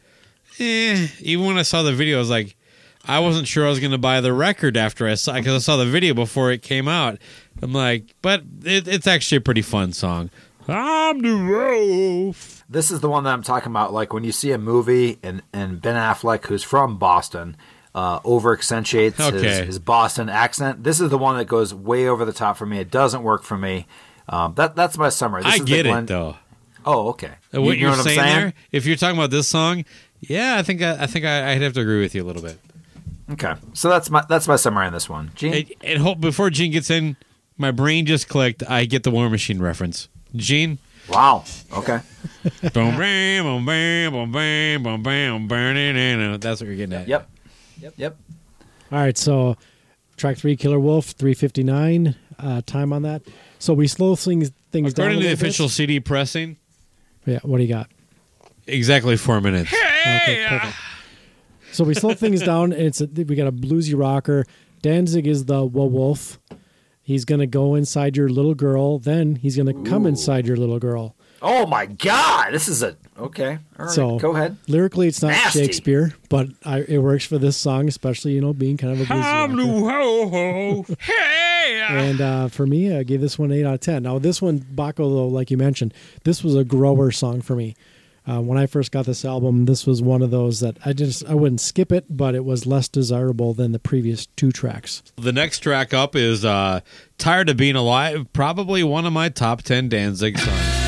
[0.61, 1.09] eh.
[1.19, 2.55] Even when I saw the video, I was like,
[3.07, 5.59] I wasn't sure I was going to buy the record after I saw because I
[5.59, 7.19] saw the video before it came out.
[7.61, 10.31] I'm like, but it, it's actually a pretty fun song.
[10.69, 12.65] I'm the wolf.
[12.69, 13.93] This is the one that I'm talking about.
[13.93, 17.57] Like when you see a movie and, and Ben Affleck, who's from Boston,
[17.95, 19.41] uh, over accentuates Okay.
[19.43, 20.83] his, his Boston accent.
[20.85, 22.79] This is the one that goes way over the top for me.
[22.79, 23.87] It doesn't work for me.
[24.29, 25.43] Um, that that's my summary.
[25.43, 26.37] This I is the get Glenn- it though.
[26.87, 27.33] Oh, okay.
[27.53, 28.53] What You know you're I'm saying, there?
[28.73, 29.85] If you're talking about this song,
[30.21, 32.43] yeah, I think I, I think I, I'd have to agree with you a little
[32.43, 32.59] bit.
[33.33, 35.31] Okay, so that's my that's my summary on this one.
[35.35, 37.17] Gene, And, and hope before Gene gets in,
[37.57, 38.63] my brain just clicked.
[38.69, 40.09] I get the War Machine reference.
[40.37, 40.79] Gene,
[41.09, 41.45] wow.
[41.73, 42.01] Okay,
[42.73, 46.41] boom, bam, boom, bam, boom, bam, boom, bam, burning.
[46.41, 47.09] That's what you're getting at.
[47.09, 47.31] yep,
[47.81, 48.17] yep, yep.
[48.93, 49.57] All right, so
[50.17, 52.17] track three, Killer Wolf, three fifty nine.
[52.39, 53.23] Uh, time on that.
[53.61, 55.07] So we slow things things down.
[55.07, 55.49] According a to the little bit.
[55.49, 56.57] official CD pressing,
[57.27, 57.89] Yeah, what do you got?
[58.67, 59.73] exactly four minutes.
[59.73, 60.75] Okay, perfect.
[61.73, 62.73] So we slow things down.
[62.73, 64.47] And it's a, we got a bluesy rocker.
[64.83, 66.39] Danzig is the wolf.
[67.05, 68.99] He's gonna go inside your little girl.
[68.99, 71.15] Then he's gonna come inside your little girl.
[71.43, 73.59] Oh my God, this is a okay.
[73.79, 74.57] All right, So go ahead.
[74.67, 75.67] Lyrically, it's not Nasty.
[75.67, 79.05] Shakespeare, but I, it works for this song, especially you know being kind of a
[79.05, 79.91] bluesy I'm rocker.
[79.91, 80.29] ho
[80.87, 80.95] ho.
[80.99, 81.83] Hey.
[81.87, 84.03] And uh, for me, I gave this one eight out of ten.
[84.05, 85.93] Now, this one, Bakko, though, like you mentioned,
[86.25, 87.75] this was a grower song for me.
[88.27, 91.25] Uh, when I first got this album, this was one of those that I just
[91.27, 95.03] I wouldn't skip it, but it was less desirable than the previous two tracks.
[95.17, 96.81] The next track up is uh,
[97.19, 100.84] "Tired of Being Alive." Probably one of my top ten Danzig songs.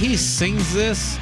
[0.00, 1.18] Way he sings this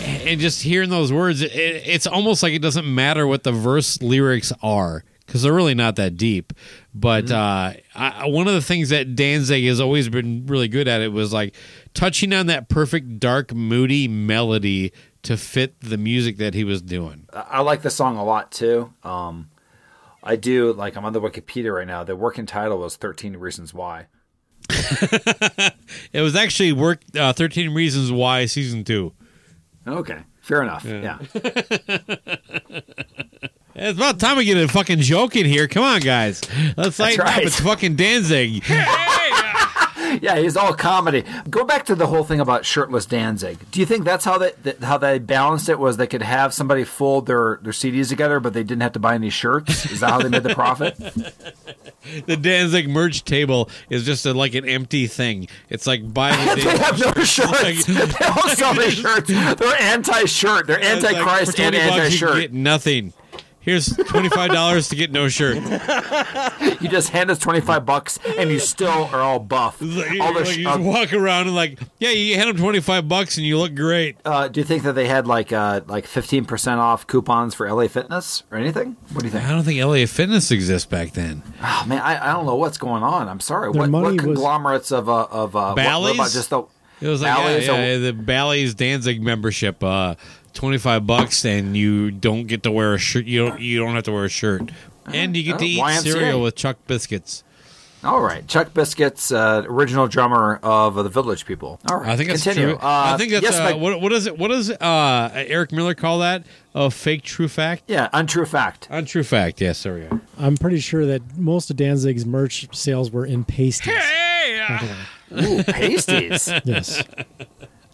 [0.00, 4.00] and just hearing those words it, it's almost like it doesn't matter what the verse
[4.02, 6.52] lyrics are because they're really not that deep
[6.94, 11.00] but uh, I, one of the things that danzig has always been really good at
[11.00, 11.54] it was like
[11.94, 17.26] touching on that perfect dark moody melody to fit the music that he was doing
[17.32, 18.92] I I like the song a lot too.
[19.02, 19.48] Um,
[20.22, 22.02] I do like I'm on the Wikipedia right now.
[22.04, 24.06] The working title was 13 Reasons Why.
[26.12, 29.12] it was actually work uh, 13 reasons why season two
[29.86, 30.84] Okay, fair enough.
[30.84, 31.18] Yeah.
[33.76, 35.66] It's about time we get a fucking joke in here.
[35.66, 36.40] Come on, guys.
[36.76, 37.38] Let's lighten up.
[37.38, 38.62] It's fucking Danzig.
[40.22, 41.24] Yeah, he's all comedy.
[41.50, 43.58] Go back to the whole thing about shirtless Danzig.
[43.70, 45.78] Do you think that's how they that, how they balanced it?
[45.78, 48.98] Was they could have somebody fold their their CDs together, but they didn't have to
[48.98, 49.86] buy any shirts?
[49.90, 50.96] Is that how they made the profit?
[52.26, 55.48] the Danzig merch table is just a, like an empty thing.
[55.68, 57.62] It's like buy the they have no shirts.
[57.62, 59.28] like- they don't sell any shirts.
[59.28, 60.66] They're anti-shirt.
[60.66, 62.40] They're like, anti-Christ for and 20 bucks, you can anti-shirt.
[62.40, 63.12] get nothing.
[63.64, 65.56] Here's twenty five dollars to get no shirt.
[66.80, 69.80] You just hand us twenty five bucks, and you still are all buff.
[69.80, 72.56] Like, All the like, sh- you uh, walk around and like, yeah, you hand them
[72.58, 74.16] twenty five bucks and you look great.
[74.24, 77.70] uh, do you think that they had like uh, like fifteen percent off coupons for
[77.72, 78.96] LA Fitness or anything?
[79.12, 79.44] What do you think?
[79.44, 81.42] I don't think LA Fitness exists back then.
[81.62, 83.28] Oh man, I, I don't know what's going on.
[83.28, 83.72] I'm sorry.
[83.72, 86.14] Their What, money what was- conglomerates of uh, of uh, what, what Bally's?
[86.16, 86.62] about just the
[87.00, 90.16] It was like yeah, Bally's yeah, or- yeah, the Bally's Danzig membership, uh,
[90.54, 93.26] twenty five bucks, and you don't get to wear a shirt.
[93.26, 93.60] You don't.
[93.60, 94.70] You don't have to wear a shirt.
[95.06, 96.02] And you get to eat YMCA.
[96.02, 97.44] cereal with Chuck biscuits.
[98.02, 101.80] All right, Chuck Biscuits, uh, original drummer of the Village People.
[101.90, 102.72] All right, I think that's continue.
[102.74, 102.76] true.
[102.76, 104.36] Uh, I think that's yes, uh, Mike- what, what is it?
[104.38, 106.44] What does uh, Eric Miller call that?
[106.74, 107.84] A fake true fact?
[107.86, 108.88] yeah, untrue fact.
[108.90, 109.58] Untrue fact.
[109.62, 110.20] Yes, there we go.
[110.36, 113.94] I'm pretty sure that most of Danzig's merch sales were in pasties.
[115.32, 116.52] Ooh, pasties.
[116.64, 117.02] Yes.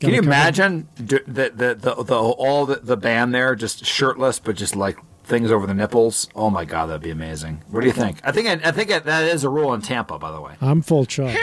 [0.00, 4.38] Can you cover- imagine the, the, the, the all the, the band there just shirtless,
[4.38, 6.28] but just like things over the nipples?
[6.34, 7.62] Oh my god, that'd be amazing.
[7.70, 8.20] What do you think?
[8.24, 10.54] I think I, think that is a rule in Tampa, by the way.
[10.60, 11.36] I'm full chug.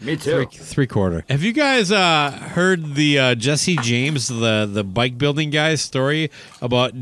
[0.00, 0.44] Me too.
[0.44, 1.24] Three, three quarter.
[1.30, 6.30] Have you guys uh, heard the uh, Jesse James, the the bike building guy's story
[6.60, 6.92] about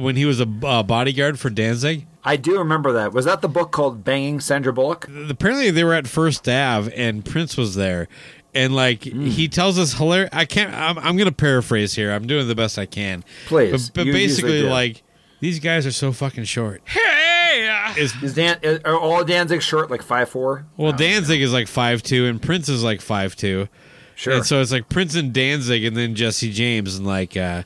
[0.00, 2.06] when he was a uh, bodyguard for Danzig?
[2.24, 3.14] I do remember that.
[3.14, 5.08] Was that the book called Banging Sandra Bullock?
[5.30, 8.08] apparently they were at First Ave and Prince was there,
[8.58, 10.30] and like he tells us hilarious.
[10.32, 10.74] I can't.
[10.74, 12.10] I'm, I'm going to paraphrase here.
[12.10, 13.24] I'm doing the best I can.
[13.46, 15.02] Please, but, but basically, like
[15.40, 16.82] these guys are so fucking short.
[17.96, 20.66] Is Is Dan is, are all Danzig short like five four?
[20.76, 23.68] well, Danzig is like five two, and Prince is like five two.
[24.14, 24.34] Sure.
[24.34, 27.62] And so it's like Prince and Danzig, and then Jesse James, and like uh,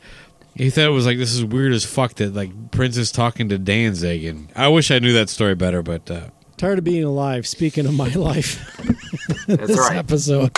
[0.54, 3.48] he thought it was like this is weird as fuck that like Prince is talking
[3.48, 6.28] to Danzig, and I wish I knew that story better, but uh,
[6.62, 7.44] Tired of being alive.
[7.44, 8.76] Speaking of my life,
[9.48, 9.96] That's this right.
[9.96, 10.56] episode.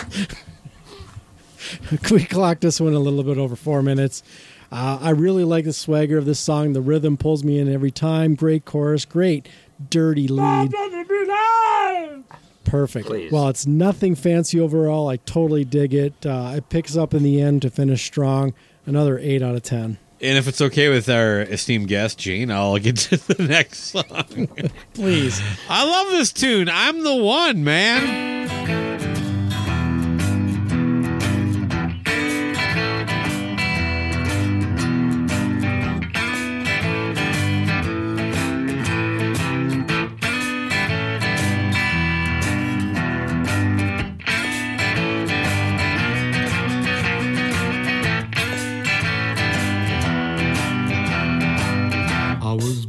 [2.10, 4.22] we clocked this one a little bit over four minutes.
[4.70, 6.74] Uh, I really like the swagger of this song.
[6.74, 8.34] The rhythm pulls me in every time.
[8.34, 9.48] Great chorus, great
[9.88, 10.74] dirty lead.
[12.64, 13.06] Perfect.
[13.06, 13.32] Please.
[13.32, 15.08] Well, it's nothing fancy overall.
[15.08, 16.26] I totally dig it.
[16.26, 18.52] Uh, it picks up in the end to finish strong.
[18.84, 19.96] Another eight out of ten.
[20.20, 24.48] And if it's okay with our esteemed guest Gene, I'll get to the next song.
[24.94, 25.40] Please.
[25.68, 26.68] I love this tune.
[26.68, 28.83] I'm the one, man.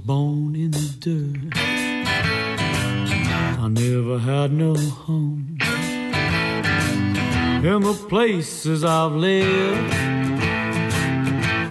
[0.05, 1.57] Born in the dirt.
[3.57, 5.57] I never had no home.
[7.63, 9.93] In the places I've lived,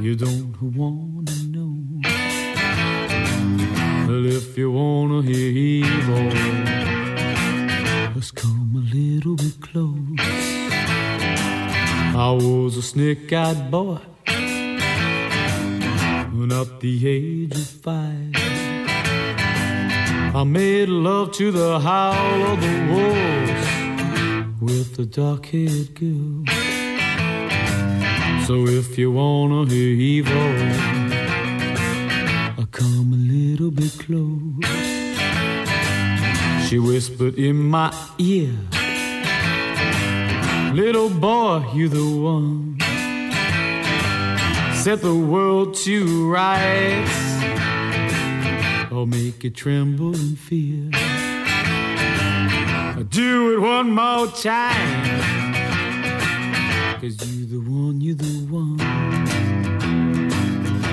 [0.02, 1.76] you don't wanna know.
[4.08, 5.50] Well, if you wanna hear
[5.84, 6.30] evil,
[8.14, 10.18] just come a little bit close.
[12.16, 14.00] I was a snake-eyed boy
[16.36, 16.48] when
[16.80, 18.32] the age of five
[20.34, 23.68] I made love to the howl of the wolves
[24.60, 26.44] with the dark-haired girl.
[28.46, 30.54] So if you wanna hear evil,
[32.60, 34.64] I come a little bit close.
[36.66, 38.52] She whispered in my ear,
[40.74, 42.83] Little boy, you the one
[44.84, 47.42] set the world to rights
[48.92, 50.90] or make it tremble in fear.
[53.08, 55.22] Do it one more time.
[57.00, 58.78] Cause you the one, you the one.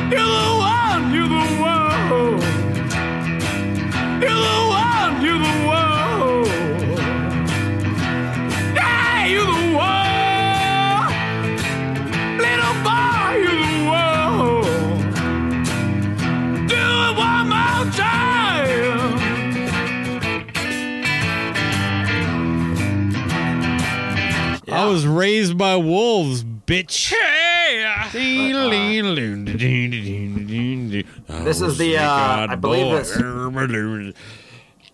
[0.09, 2.39] You're the one, you're the one.
[4.21, 5.80] You're the one, you're the one.
[24.91, 27.13] Was raised by wolves, bitch.
[31.45, 33.15] This is the, uh, I believe this-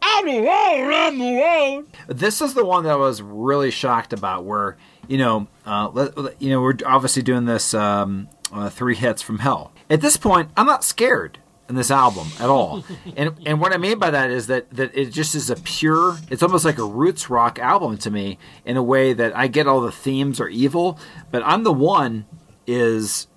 [0.02, 1.88] I'm the one, I'm the one.
[2.16, 4.46] This is the one that I was really shocked about.
[4.46, 4.78] Where
[5.08, 9.22] you know, uh, let, let- you know, we're obviously doing this um, uh, three hits
[9.24, 9.72] from hell.
[9.90, 11.40] At this point, I'm not scared
[11.70, 12.84] in this album at all.
[13.16, 16.18] and and what I mean by that is that that it just is a pure.
[16.30, 19.68] It's almost like a roots rock album to me in a way that I get
[19.68, 21.00] all the themes are evil,
[21.32, 22.26] but I'm the one
[22.66, 23.28] is.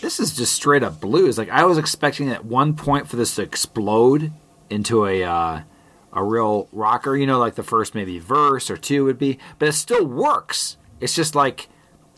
[0.00, 1.36] This is just straight up blues.
[1.36, 4.32] Like I was expecting at one point for this to explode
[4.70, 5.62] into a uh,
[6.12, 9.68] a real rocker, you know, like the first maybe verse or two would be, but
[9.68, 10.76] it still works.
[11.00, 11.68] It's just like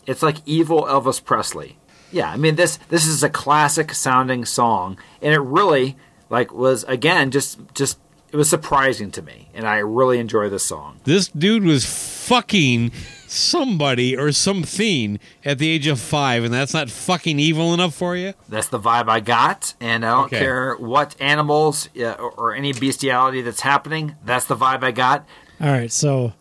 [0.05, 1.77] it's like evil Elvis Presley.
[2.11, 5.97] Yeah, I mean this this is a classic sounding song and it really
[6.29, 7.99] like was again just just
[8.31, 10.99] it was surprising to me and I really enjoy this song.
[11.03, 12.91] This dude was fucking
[13.27, 18.15] somebody or something at the age of five, and that's not fucking evil enough for
[18.15, 18.33] you?
[18.47, 20.39] That's the vibe I got, and I don't Okay.
[20.39, 24.15] care what animals uh, or, or any bestiality that's happening.
[24.23, 25.25] That's the vibe I got.
[25.59, 26.33] All right, so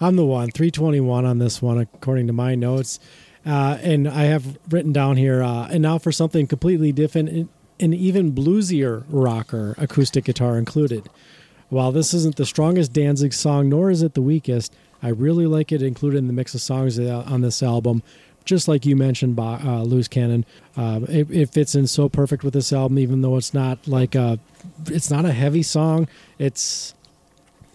[0.00, 2.98] I'm the one, 321 on this one, according to my notes.
[3.44, 7.92] Uh, and I have written down here, uh, and now for something completely different, an-
[7.92, 11.08] even bluesier rocker, acoustic guitar included.
[11.68, 14.72] While this isn't the strongest Danzig song, nor is it the weakest,
[15.02, 18.02] I really like it included in the mix of songs uh, on this album.
[18.44, 20.44] Just like you mentioned, uh, Loose Cannon,
[20.76, 22.98] uh, it, it fits in so perfect with this album.
[22.98, 24.38] Even though it's not like a,
[24.86, 26.08] it's not a heavy song.
[26.38, 26.94] It's,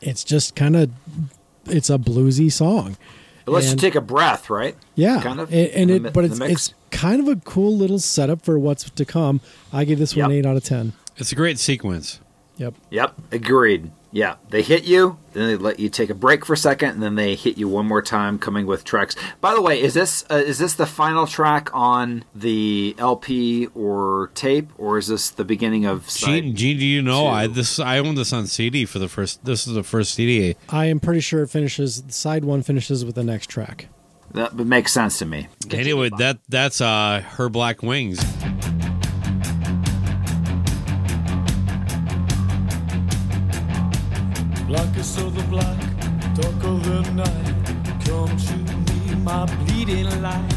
[0.01, 0.91] it's just kind of,
[1.65, 2.97] it's a bluesy song.
[3.47, 4.75] It lets And- you take a breath, right?
[4.95, 5.49] Yeah, kind of.
[5.53, 8.59] and, and in it, the but it's it's kind of a cool little setup for
[8.59, 9.39] what's to come.
[9.71, 10.37] I give this one Yep.
[10.39, 10.93] eight out of ten.
[11.15, 12.19] It's a great sequence.
[12.57, 12.73] Yep.
[12.89, 13.91] Yep, agreed.
[14.11, 17.03] Yeah, they hit you, then they let you take a break for a second, and
[17.03, 19.15] then they hit you one more time, coming with tracks.
[19.41, 24.31] By the way, is this uh, is this the final track on the LP or
[24.33, 26.07] tape, or is this the beginning of?
[26.07, 27.27] Gene, Gene, do you know two.
[27.27, 29.43] I this I own this on CD for the first.
[29.43, 30.55] This is the first CD.
[30.69, 32.03] I am pretty sure it finishes.
[32.07, 33.89] Side one finishes with the next track.
[34.31, 35.47] That makes sense to me.
[35.69, 38.19] Anyway, that that's uh her black wings.
[44.97, 45.79] Blackest of the black,
[46.33, 47.53] dark of the night.
[48.03, 50.51] Come to me, my bleeding light.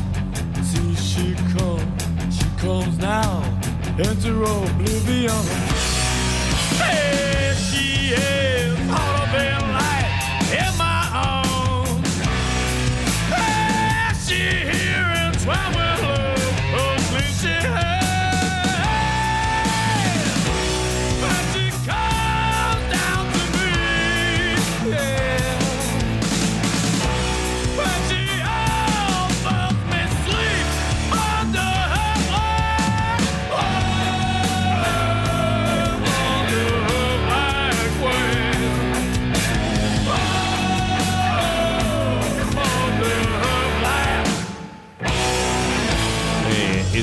[0.63, 3.43] See she comes, she comes now.
[3.99, 5.45] Enter oblivion.
[6.79, 8.50] Hey, she is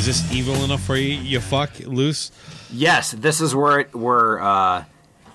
[0.08, 1.16] this evil enough for you?
[1.16, 2.32] You fuck loose.
[2.72, 4.86] Yes, this is where it where uh,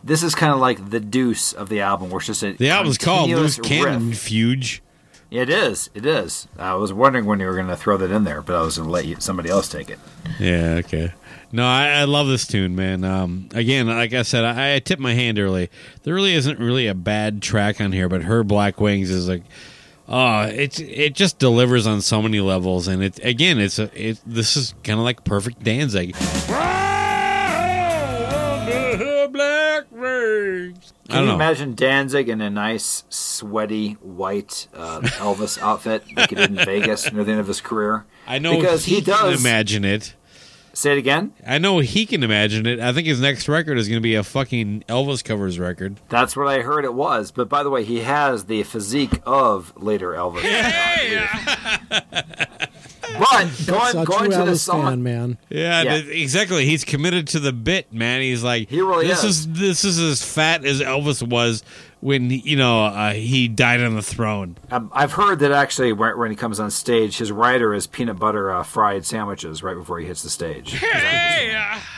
[0.03, 2.71] this is kind of like the deuce of the album, where it's just a The
[2.71, 4.13] album's called Loose Cannon.
[4.13, 4.81] Fuge.
[5.31, 5.89] It is.
[5.95, 6.49] It is.
[6.59, 8.77] I was wondering when you were going to throw that in there, but I was
[8.77, 9.99] going to let you somebody else take it.
[10.39, 11.13] Yeah, okay.
[11.53, 13.05] No, I, I love this tune, man.
[13.05, 15.71] Um, again, like I said, I, I tipped my hand early.
[16.03, 19.43] There really isn't really a bad track on here, but her Black Wings is like,
[20.09, 24.21] oh, it's it just delivers on so many levels, and it again, it's a it.
[24.27, 26.15] This is kind of like perfect Danzig.
[26.47, 27.03] Black.
[31.13, 31.35] I Can don't you know.
[31.35, 37.13] imagine Danzig in a nice, sweaty, white uh, Elvis outfit like he did in Vegas
[37.13, 38.05] near the end of his career?
[38.27, 39.41] I know because he, he, can does.
[39.41, 40.15] imagine it.
[40.75, 41.35] Say it again.
[41.47, 42.81] I know he can imagine it.
[42.81, 46.01] I think his next record is going to be a fucking Elvis covers record.
[46.09, 47.31] That's what I heard it was.
[47.31, 50.43] But by the way, he has the physique of later Elvis.
[51.91, 55.39] but going, a going true to the song, fan, man.
[55.51, 56.01] Yeah, Yeah.
[56.03, 56.65] th- exactly.
[56.65, 58.23] He's committed to the bit, man.
[58.23, 59.49] He's like, He really this is.
[59.53, 61.63] this is as fat as Elvis was
[62.03, 64.57] when you know uh, he died on the throne.
[64.73, 68.19] Um, I've heard that actually when, when he comes on stage, his rider is peanut
[68.19, 70.83] butter uh, fried sandwiches right before he hits the stage.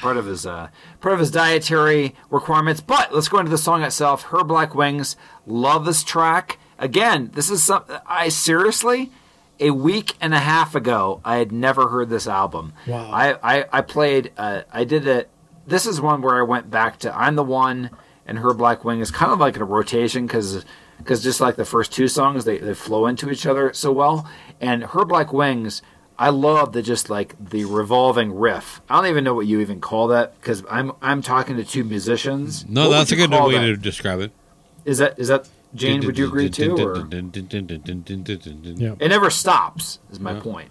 [0.03, 0.69] part of his uh,
[1.01, 2.83] part of his dietary requirements.
[2.83, 4.25] But let's go into the song itself.
[4.25, 5.17] Her Black Wings.
[5.47, 6.59] Love this track.
[6.79, 9.11] Again, this is something I seriously.
[9.61, 12.75] A week and a half ago, I had never heard this album.
[12.87, 13.11] Wow.
[13.11, 14.33] I I, I played.
[14.37, 15.31] Uh, I did it.
[15.67, 17.89] This is one where I went back to "I'm the One"
[18.27, 20.65] and "Her Black Wing" is kind of like a rotation because
[20.99, 24.29] because just like the first two songs, they, they flow into each other so well.
[24.61, 25.83] And "Her Black Wings,"
[26.19, 28.81] I love the just like the revolving riff.
[28.89, 31.85] I don't even know what you even call that because I'm I'm talking to two
[31.85, 32.65] musicians.
[32.69, 33.61] No, What that's a good way that?
[33.67, 34.33] to describe it.
[34.85, 36.05] Is that is that Jane?
[36.07, 36.77] Would you agree too?
[36.77, 36.97] Or?
[37.11, 38.95] Yeah.
[39.01, 39.99] It never stops.
[40.13, 40.71] Is my point.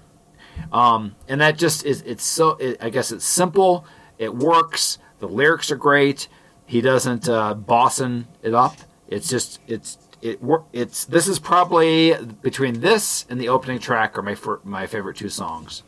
[0.72, 2.02] Um, and that just is.
[2.04, 2.52] It's so.
[2.52, 3.86] It, I guess it's simple.
[4.18, 4.98] It works.
[5.20, 6.28] The lyrics are great.
[6.66, 8.76] He doesn't uh, bossing it up.
[9.08, 9.60] It's just.
[9.68, 9.98] It's.
[10.22, 10.40] It.
[10.72, 11.06] It's.
[11.06, 15.30] This is probably between this and the opening track are my fir- my favorite two
[15.30, 15.84] songs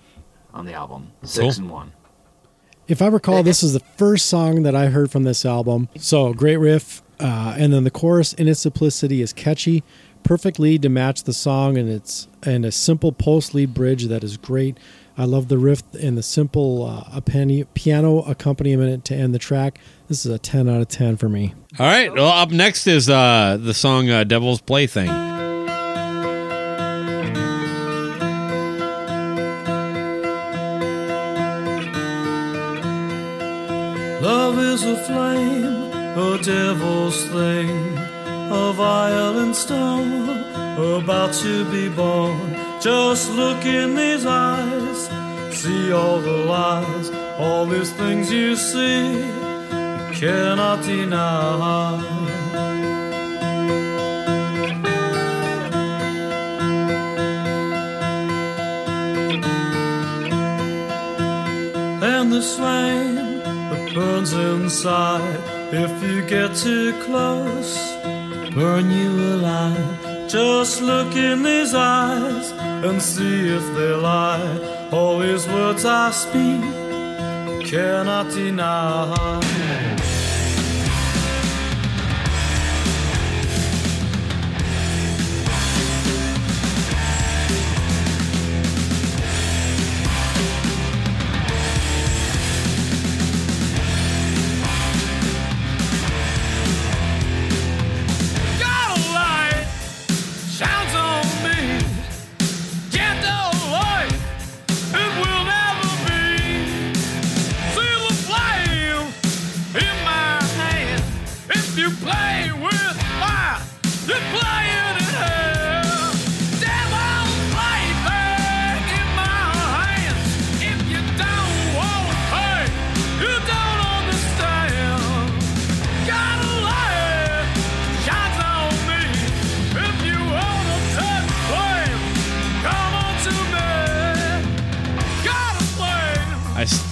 [0.53, 1.11] on the album.
[1.23, 1.63] Six Cool.
[1.63, 1.91] and one.
[2.87, 5.89] If I recall, this is the first song that I heard from this album.
[5.97, 9.83] So great riff, uh, and then the chorus in its simplicity is catchy,
[10.21, 14.23] perfect lead to match the song, and it's and a simple post lead bridge that
[14.23, 14.77] is great.
[15.17, 17.21] I love the riff and the simple uh,
[17.73, 19.79] piano accompaniment to end the track.
[20.09, 21.53] This is a 10 out of 10 for me.
[21.79, 22.13] All right.
[22.13, 25.07] Well, up next is uh, the song uh, Devil's Plaything.
[34.21, 40.29] Love is a flame, a devil's thing, a violent stone
[40.75, 45.09] about to be born just look in these eyes,
[45.49, 47.09] see all the lies,
[47.39, 51.97] all these things you see, you cannot deny.
[62.03, 65.39] and this flame that burns inside.
[65.73, 67.95] If you get too close,
[68.53, 70.04] burn you alive.
[70.27, 72.51] Just look in these eyes
[72.83, 74.89] and see if they lie.
[74.91, 76.61] All these words I speak
[77.69, 79.94] cannot deny.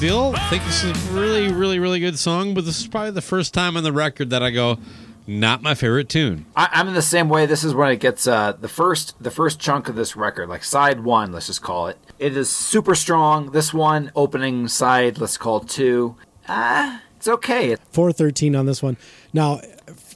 [0.10, 0.36] Flame.
[0.36, 3.22] I think this is a really, really, really good song, but this is probably the
[3.22, 4.78] first time on the record that I go,
[5.26, 6.46] not my favorite tune.
[6.56, 7.46] I, I'm in the same way.
[7.46, 10.64] This is when it gets uh, the first the first chunk of this record, like
[10.64, 11.98] side one, let's just call it.
[12.20, 13.52] It is super strong.
[13.52, 16.16] This one, opening side, let's call it two.
[16.48, 17.76] Ah, it's okay.
[17.92, 18.98] Four thirteen on this one.
[19.32, 19.62] Now,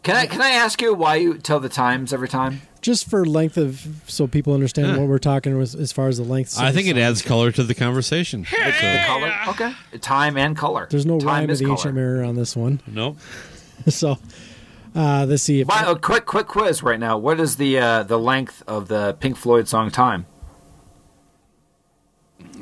[0.04, 2.62] Can I can I ask you why you tell the times every time?
[2.82, 4.98] Just for length of, so people understand Yeah.
[4.98, 6.58] what we're talking as, as far as the length.
[6.60, 8.42] I think it adds color to the conversation.
[8.50, 9.74] The color, okay.
[10.00, 10.88] Time and color.
[10.90, 11.74] There's no time rhyme of is the color.
[11.78, 12.82] ancient mirror on this one.
[12.88, 13.18] Nope.
[13.90, 14.18] So,
[14.96, 17.18] uh, let's see if Why, a quick quick quiz right now.
[17.18, 20.26] What is the uh, the length of the Pink Floyd song "Time"?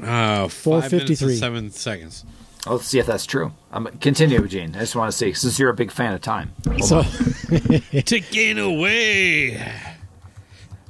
[0.04, 1.36] Uh, Four five minutes and 53.
[1.38, 2.26] seven seconds.
[2.68, 3.54] Let's see if that's true.
[3.72, 4.76] Um, continue, Gene.
[4.76, 6.52] I just want to see since you're a big fan of time.
[6.68, 6.98] Hold so.
[7.54, 8.04] on.
[8.04, 8.58] Taken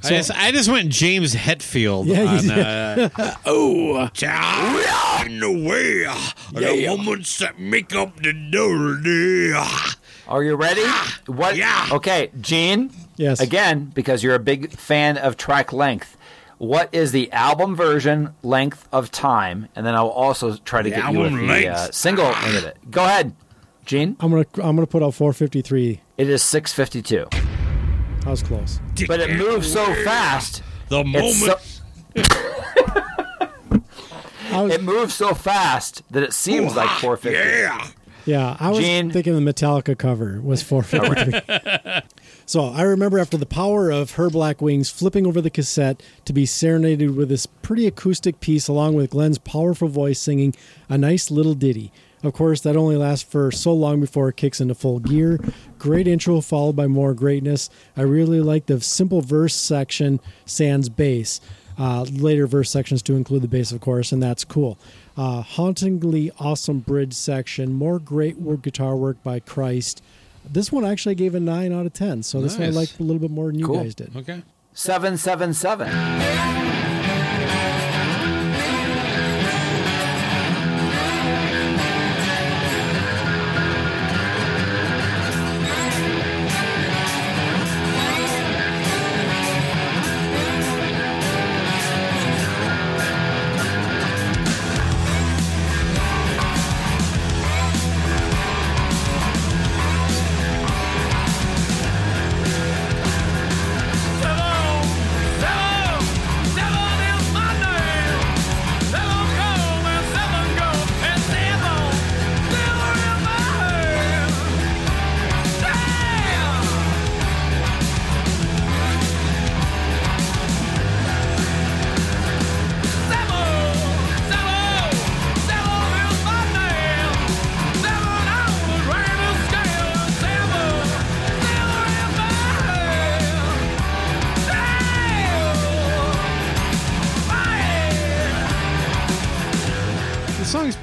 [0.08, 0.16] away.
[0.16, 2.58] I just, I just went James Hetfield Yeah, you on.
[2.58, 6.06] Uh, oh, taken away.
[6.52, 9.96] The moments that make up the day.
[10.28, 10.84] Are you ready?
[11.26, 11.56] What?
[11.56, 11.88] Yeah.
[11.92, 12.90] Okay, Gene.
[13.16, 13.40] Yes.
[13.40, 16.16] Again, because you're a big fan of track length.
[16.58, 19.68] What is the album version length of time?
[19.76, 22.56] And then I'll also try to The get you with album the uh, single length
[22.56, 22.78] of it.
[22.90, 23.34] Go ahead,
[23.84, 24.16] Gene.
[24.20, 26.00] I'm gonna I'm gonna put out 453.
[26.16, 27.28] It is 6:52,
[28.26, 28.80] I was close.
[29.06, 30.64] but it moves so fast.
[30.88, 31.32] The moment.
[31.32, 31.54] so,
[34.50, 37.38] was, it moves so fast that it seems like ah, 450.
[37.38, 37.88] yeah.
[38.24, 39.12] yeah, I was Gene.
[39.12, 42.00] thinking the Metallica cover was 453.
[42.46, 46.32] so I remember after the power of Her Black Wings flipping over the cassette to
[46.32, 50.52] be serenaded with this pretty acoustic piece, along with Glenn's powerful voice singing
[50.88, 51.92] a nice little ditty.
[52.26, 55.38] Of course, that only lasts for so long before it kicks into full gear.
[55.78, 57.70] Great intro followed by more greatness.
[57.96, 61.40] I really like the simple verse section sans bass.
[61.78, 64.78] Uh, later verse sections do include the bass, of course, and that's cool.
[65.16, 67.72] Uh, hauntingly awesome bridge section.
[67.74, 70.02] More great work, guitar work by Christ.
[70.48, 72.74] This one actually gave a 9 out of 10, so this one I Nice.
[72.74, 73.82] liked a little bit more than you Cool.
[73.82, 74.16] guys did.
[74.16, 74.42] Okay.
[74.72, 75.54] 777.
[75.92, 76.65] Seven,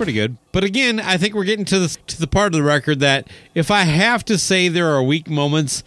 [0.03, 2.63] pretty good, but again, I think we're getting to the to the part of the
[2.63, 5.81] record that if I have to say there are weak moments,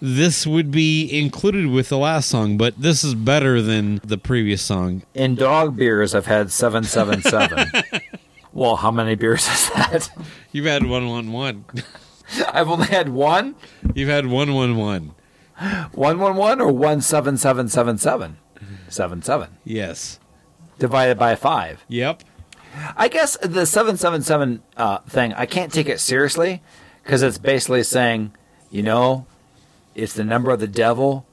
[0.00, 4.62] this would be included with the last song, but this is better than the previous
[4.62, 5.02] song.
[5.14, 8.00] In dog beers, I've had 777.
[8.52, 10.10] well, how many beers is that?
[10.52, 11.64] You've had 111.
[12.52, 13.56] I've only had one?
[13.94, 15.14] You've had 111.
[15.92, 18.36] 111 or 17777?
[18.88, 19.48] 77.
[19.48, 19.54] Mm-hmm.
[19.64, 20.20] Yes.
[20.78, 21.84] Divided by 5.
[21.88, 22.22] Yep.
[22.96, 26.62] I guess the 777 uh, thing, I can't take it seriously
[27.02, 28.32] because it's basically saying,
[28.70, 29.26] you know,
[29.94, 31.26] it's the number of the devil.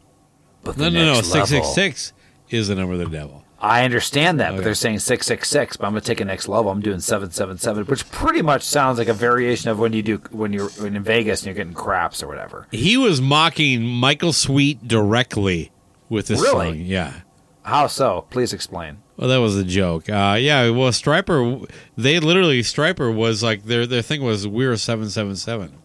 [0.64, 1.14] But No, no, no.
[1.16, 2.14] next 666
[2.50, 3.44] is the number of the devil.
[3.60, 6.70] I understand that, but they're saying 666, but I'm going to take a next level.
[6.70, 10.52] I'm doing 777, which pretty much sounds like a variation of when you do when
[10.52, 12.68] you're in Vegas and you're getting craps or whatever.
[12.72, 15.72] He was mocking Michael Sweet directly
[16.10, 16.72] with this Really?
[16.72, 16.80] song.
[16.80, 17.14] Yeah.
[17.64, 18.26] How so?
[18.30, 18.98] Please explain.
[19.18, 20.09] Well, that was a joke.
[20.09, 25.78] Uh, yeah, well, Stryper, they literally, Stryper was like, their their thing was, we're 777.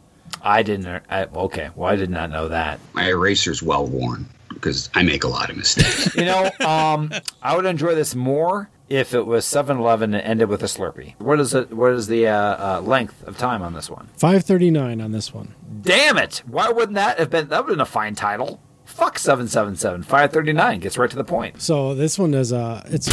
[0.43, 1.03] I didn't.
[1.11, 2.81] I, okay, well, I did not know that.
[2.95, 6.15] My eraser's well worn because I make a lot of mistakes.
[6.19, 7.13] You know, um,
[7.43, 11.15] I would enjoy this more if it was 7-Eleven and ended with a Slurpee.
[11.21, 11.73] What is it?
[11.73, 14.09] What is the uh, uh, length of time on this one?
[14.17, 15.55] 539 on this one.
[15.83, 16.43] Damn it!
[16.47, 17.49] Why wouldn't that have been?
[17.49, 18.61] That would have been a fine title.
[18.99, 20.03] Fuck 777.
[20.03, 21.63] 539 gets right to the point.
[21.63, 23.09] So this one is uh it's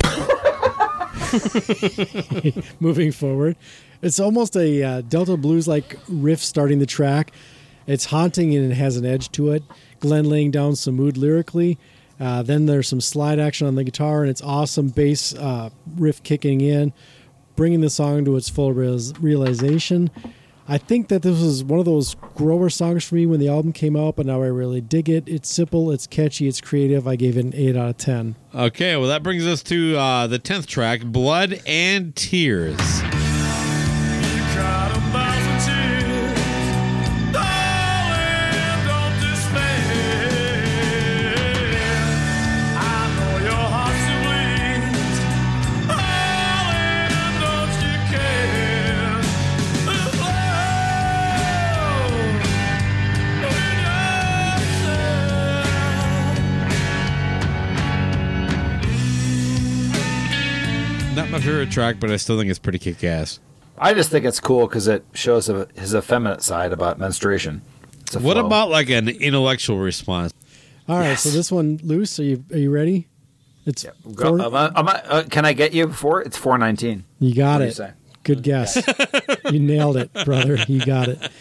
[2.80, 3.56] moving forward.
[4.02, 7.34] It's almost a uh, Delta Blues like riff starting the track.
[7.86, 9.62] It's haunting and it has an edge to it.
[10.00, 11.78] Glenn laying down some mood lyrically.
[12.20, 16.24] Uh, then there's some slide action on the guitar and it's awesome bass uh, riff
[16.24, 16.94] kicking in,
[17.56, 20.10] bringing the song to its full real- realization.
[20.68, 23.72] I think that this was one of those grower songs for me when the album
[23.72, 25.28] came out, but now I really dig it.
[25.28, 27.08] It's simple, it's catchy, it's creative.
[27.08, 28.36] I gave it an 8 out of 10.
[28.54, 32.78] Okay, well, that brings us to uh, the 10th track, Blood and Tears.
[34.56, 35.25] cried tears.
[61.46, 63.40] Not my favorite track, but I still think it's pretty kick ass.
[63.78, 67.62] I just think it's cool because it shows his effeminate side about menstruation.
[68.02, 68.46] It's What flow.
[68.46, 70.32] about like an intellectual response?
[70.88, 72.20] All right, so this one, loose.
[72.20, 73.08] Are you are you ready?
[73.66, 73.84] It's
[74.14, 76.22] Go- four- am I- am I- uh, can I get you before?
[76.22, 77.04] It's 419.
[77.20, 77.94] you got What do you it.
[78.24, 78.78] Good guess.
[79.52, 80.58] you nailed it, brother.
[80.68, 81.32] You got it.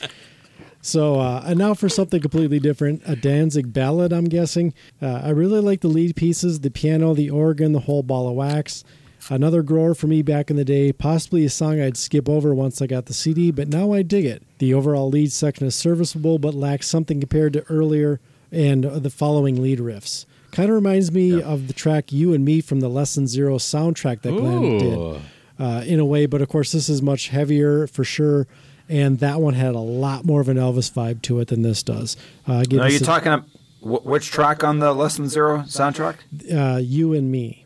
[0.82, 4.12] So, uh, and now for something completely different, a Danzig ballad.
[4.12, 4.74] I'm guessing.
[5.00, 8.34] Uh, I really like the lead pieces, the piano, the organ, the whole ball of
[8.34, 8.84] wax.
[9.30, 12.82] Another grower for me back in the day, possibly a song I'd skip over once
[12.82, 14.42] I got the CD, but now I dig it.
[14.58, 18.20] The overall lead section is serviceable, but lacks something compared to earlier
[18.52, 20.26] and the following lead riffs.
[20.52, 23.56] Kind of reminds me of the track "You and Me" from the Less Than Zero
[23.58, 24.78] soundtrack that Glenn Ooh.
[24.78, 25.22] did,
[25.58, 26.26] uh, in a way.
[26.26, 28.46] But of course, this is much heavier for sure,
[28.88, 31.82] and that one had a lot more of an Elvis vibe to it than this
[31.82, 32.16] does.
[32.46, 33.42] Uh, give Are you a- talking
[33.80, 36.16] which track on the Less Than Zero soundtrack?
[36.54, 37.63] uh, "You and Me"?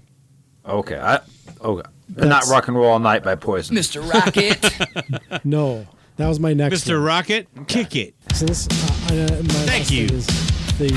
[0.68, 0.98] Okay.
[0.98, 1.20] I,
[1.60, 1.88] okay.
[2.16, 3.76] Not Rock and Roll All Night by Poison.
[3.76, 4.02] Mr.
[4.12, 4.58] Rocket.
[5.44, 6.84] No, that was my next.
[6.84, 6.94] Mr.
[6.94, 7.04] one.
[7.04, 8.14] Rocket, kick it.
[8.34, 10.06] So this, uh, uh, my Thank you.
[10.06, 10.26] is
[10.78, 10.90] The,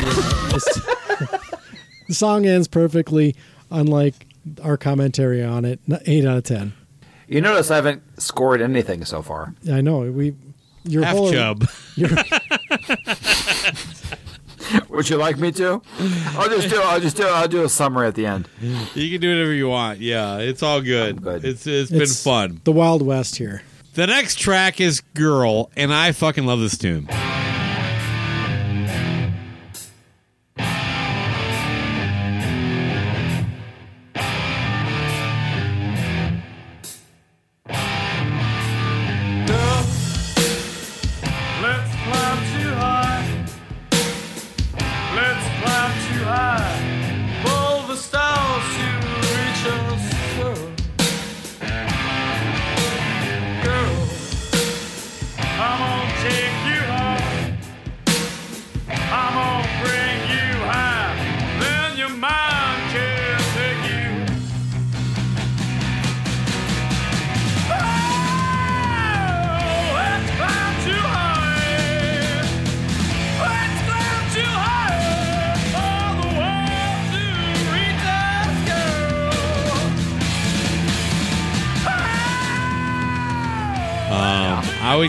[1.30, 1.38] uh,
[2.08, 3.36] the song ends perfectly,
[3.70, 4.26] unlike
[4.64, 5.80] our commentary on it.
[6.06, 6.74] Eight out of ten.
[7.28, 9.54] You notice I haven't scored anything so far.
[9.72, 10.36] I know we.
[10.84, 11.68] Your Half whole chub.
[11.96, 12.10] Your,
[14.90, 15.82] Would you like me to?
[16.38, 16.82] I'll just do.
[16.82, 17.28] I'll just do.
[17.28, 18.48] I'll do a summary at the end.
[18.62, 20.00] You can do whatever you want.
[20.00, 21.22] Yeah, it's all good.
[21.22, 21.46] good.
[21.46, 22.62] It's it's been it's fun.
[22.64, 23.64] The Wild West here.
[23.94, 27.08] The next track is Girl, and I fucking love this tune.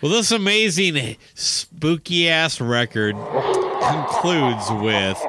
[0.00, 5.20] Well, this amazing spooky ass record concludes with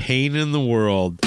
[0.00, 1.20] Pain in the World.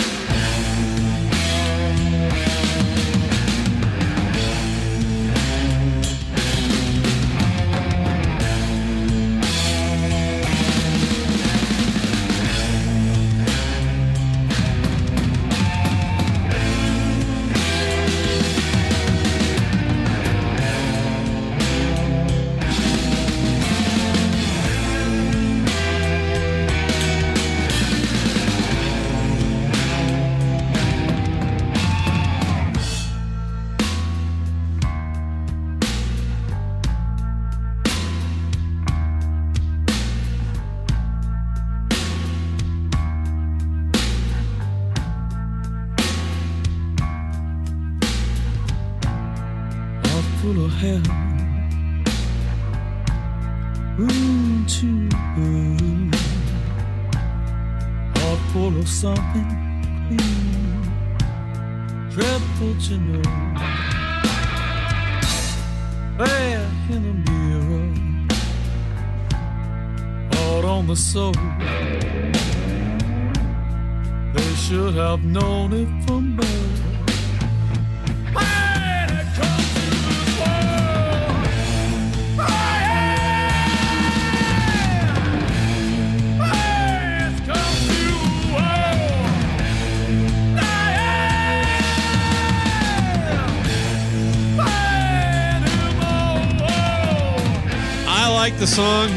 [98.43, 99.07] Like the song.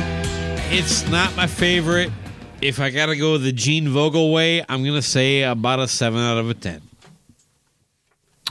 [0.71, 2.13] It's not my favorite.
[2.63, 5.89] If I got to go the Gene Vogel way, I'm going to say about a
[5.89, 6.81] 7 out of a 10.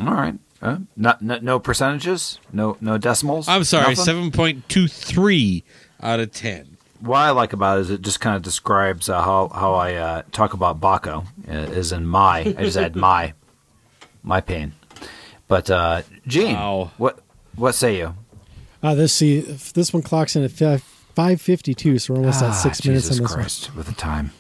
[0.02, 0.38] All right.
[0.62, 2.42] Uh, not, no, no percentages?
[2.52, 3.48] No no decimals?
[3.48, 4.32] I'm sorry, Nothing?
[4.32, 5.64] 7.23
[6.04, 6.76] out of 10.
[7.00, 9.94] What I like about it is it just kind of describes uh, how, how I
[9.94, 12.40] uh, talk about Bakko, uh, is in my.
[12.40, 13.32] I just add my.
[14.24, 14.74] My pain.
[15.48, 16.92] But, uh, Gene, Wow.
[16.98, 17.20] what,
[17.56, 18.14] what say you?
[18.86, 20.52] Uh, this see this one clocks in at
[21.16, 23.88] five fifty two, so we're almost at six Ah, minutes Jesus on this Christ, with
[23.88, 24.32] the time.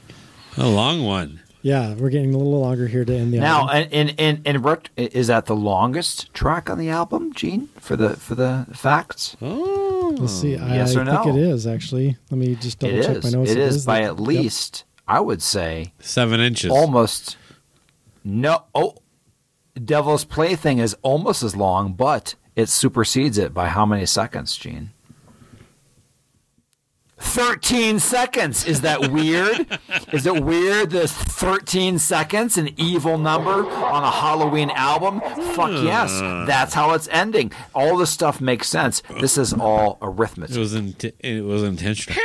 [0.58, 1.06] A long one.
[1.06, 1.42] one.
[1.64, 3.76] Yeah, we're getting a little longer here to end the Now, album.
[3.92, 7.70] in and in, in rec- is that the longest track on the album, Gene?
[7.80, 10.16] For the for the facts, Oh.
[10.20, 10.56] Let's see.
[10.58, 12.16] I, yes I or think it is actually.
[12.30, 13.24] Let me just double it check is.
[13.24, 13.50] my notes.
[13.52, 14.28] it is by the- at yep.
[14.28, 16.70] least, I would say, 7 inches.
[16.72, 17.36] almost.
[18.24, 18.96] No, oh,
[19.84, 24.92] Devil's Plaything is almost as long, but it supersedes it by how many seconds, Gene?
[27.18, 28.66] 13 seconds.
[28.68, 29.80] Is that weird?
[30.12, 35.22] Is it weird this 13 seconds, an evil number on a Halloween album?
[35.56, 36.12] Fuck yes.
[36.20, 36.46] Hmm.
[36.46, 37.52] That's how it's ending.
[37.74, 39.02] All this stuff makes sense.
[39.22, 40.58] This is all It arithmetic.
[40.58, 42.20] was in, it was intentional.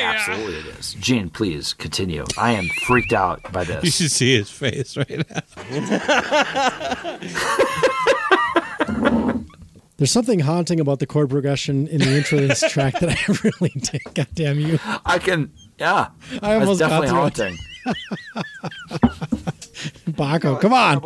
[0.00, 0.94] Absolutely it is.
[0.94, 2.24] Gene, please continue.
[2.38, 3.84] I am freaked out by this.
[3.84, 5.42] You should see his face right now.
[10.00, 13.18] There's something haunting about the chord progression in the intro of this track that I
[13.44, 14.00] really dig.
[14.14, 14.78] God damn you!
[15.04, 16.08] I can, yeah.
[16.40, 17.58] I almost That's got definitely through haunting.
[20.12, 21.04] Bakko, come on!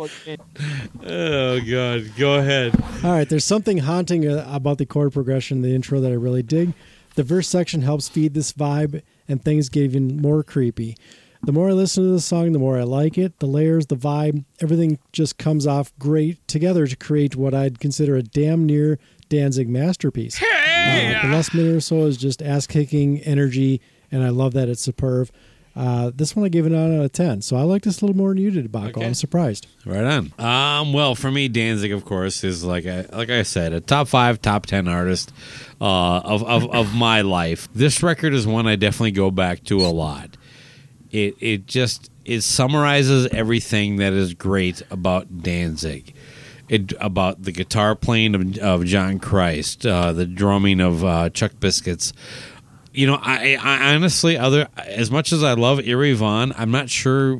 [1.05, 2.15] Oh, God.
[2.15, 2.81] Go ahead.
[3.03, 6.15] All right, there's something haunting uh, about the chord progression in the intro that I
[6.15, 6.73] really dig.
[7.15, 10.95] The verse section helps feed this vibe, and things get even more creepy.
[11.45, 13.37] The more I listen to the song, the more I like it.
[13.37, 18.15] The layers, the vibe, everything just comes off great together to create what I'd consider
[18.15, 18.97] a damn near
[19.29, 20.41] Danzig masterpiece.
[20.41, 23.79] Uh, the last minute or so is just ass kicking energy,
[24.11, 25.29] and I love that it's superb.
[25.75, 27.41] Uh, this one I gave it a nine out of ten.
[27.41, 28.97] So I like this a little more than you did, Bakko.
[28.97, 29.05] Okay.
[29.05, 29.67] I'm surprised.
[29.85, 30.33] Right on.
[30.39, 34.07] Um, well, for me, Danzig, of course, is like I, like I said, a top
[34.07, 35.33] five, top ten artist
[35.81, 37.67] uh, of, of of my life.
[37.75, 40.37] This record is one I definitely go back to a lot.
[41.15, 46.13] It it just it summarizes everything that is great about Danzig.
[46.67, 51.53] It about the guitar playing of, of John Christ, uh, the drumming of uh, Chuck
[51.61, 52.11] Biscuits.
[52.91, 56.89] You know, I, I honestly, other as much as I love Eerie Von, I'm not
[56.89, 57.39] sure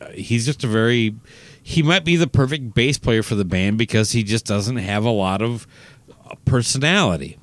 [0.00, 1.14] uh, he's just a very.
[1.62, 5.04] He might be the perfect bass player for the band because he just doesn't have
[5.04, 5.66] a lot of
[6.46, 7.38] personality.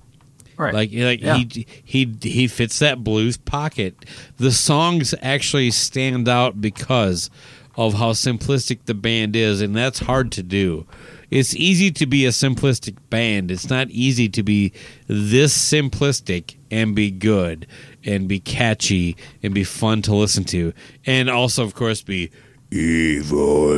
[0.58, 0.74] Right.
[0.74, 1.38] Like like Yeah.
[1.38, 4.06] he he he fits that blues pocket.
[4.38, 7.30] The songs actually stand out because
[7.76, 10.86] of how simplistic the band is, and that's hard to do.
[11.30, 13.52] It's easy to be a simplistic band.
[13.52, 14.72] It's not easy to be
[15.08, 17.68] this simplistic and be good
[18.06, 20.74] and be catchy and be fun to listen to,
[21.06, 22.32] and also, of course, be
[22.72, 23.74] evil.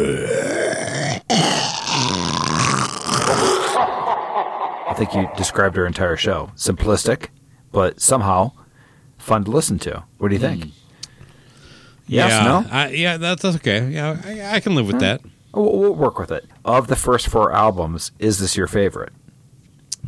[4.89, 6.52] I think you described her entire show.
[6.56, 7.30] Simplistic,
[7.72, 8.52] but somehow
[9.18, 10.04] fun to listen to.
[10.18, 10.66] What do you think?
[12.06, 12.66] Yes, yeah, no?
[12.70, 13.88] I, yeah, that's, that's okay.
[13.90, 15.22] Yeah, I, I can live with that.
[15.54, 16.46] We'll, we'll work with it.
[16.66, 19.14] Of the first four albums, is this your favorite?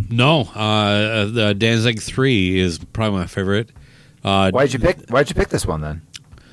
[0.09, 3.69] No, uh, the Danzig Three is probably my favorite.
[4.23, 5.09] Uh, Why'd you pick?
[5.09, 6.01] Why'd you pick this one then?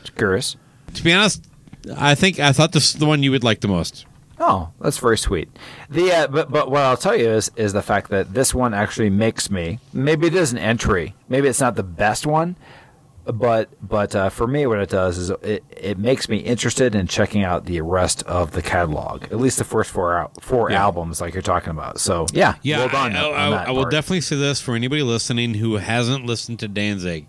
[0.01, 0.57] Just curious.
[0.95, 1.47] To be honest,
[1.97, 4.07] I think I thought this is the one you would like the most.
[4.41, 5.49] Oh, that's very sweet.
[5.91, 8.73] The uh, but but what I'll tell you is is the fact that this one
[8.75, 9.81] actually makes me.
[9.93, 11.15] Maybe it is an entry.
[11.29, 12.57] Maybe it's not the best one,
[13.25, 17.09] but but uh, for me, what it does is it it makes me interested in
[17.09, 19.25] checking out the rest of the catalog.
[19.25, 20.83] At least the first four out four Yeah.
[20.83, 21.99] albums, like you're talking about.
[21.99, 23.91] So yeah, Yeah, well done I, on I- I will part.
[23.93, 27.27] definitely say this for anybody listening who hasn't listened to Danzig.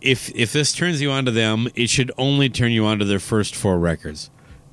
[0.00, 3.04] If if this turns you on to them, it should only turn you on to
[3.04, 4.30] their first four records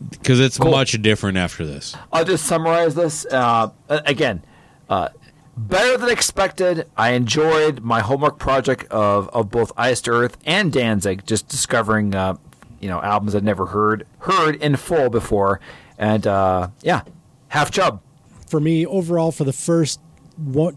[0.10, 0.72] because it's Cool.
[0.72, 1.96] much different after this.
[2.12, 4.44] I'll just summarize this uh, again.
[4.90, 5.10] Uh,
[5.56, 6.88] better than expected.
[6.98, 12.36] I enjoyed my homework project of, of both Iced Earth and Danzig, just discovering uh,
[12.80, 15.60] you know albums I'd never heard heard in full before,
[15.98, 17.02] and uh, yeah,
[17.50, 18.02] half chub.
[18.50, 20.00] For me, overall, for the first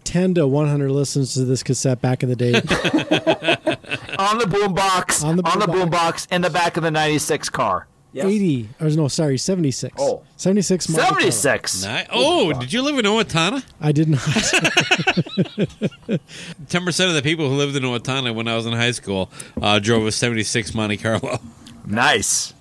[0.05, 2.53] 10 to 100 listens to this cassette back in the day,
[4.19, 5.91] on the boombox, On on the the, on the boombox.
[5.91, 7.87] boombox in the back of the '96 car.
[8.25, 9.95] 80, or no, sorry, 76.
[9.99, 10.23] Oh.
[10.37, 11.31] 76 Monte Carlo.
[11.31, 11.85] 76.
[11.85, 13.65] Ni- oh, did you live in Owatonna?
[13.81, 14.21] I did not.
[16.69, 19.31] Ten percent of the people who lived in Owatonna when I was in high school
[19.61, 21.39] uh, drove a '76 Monte Carlo.
[21.87, 22.53] Nice.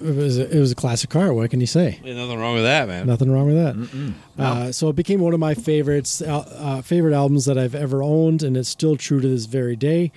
[0.00, 1.32] it, was a, it was a classic car.
[1.34, 2.00] What can you say?
[2.02, 3.06] There's nothing wrong with that, man.
[3.06, 4.14] Nothing wrong with that.
[4.42, 8.02] Uh, so it became one of my favorites, uh, uh, favorite albums that I've ever
[8.02, 10.12] owned, and it's still true to this very day.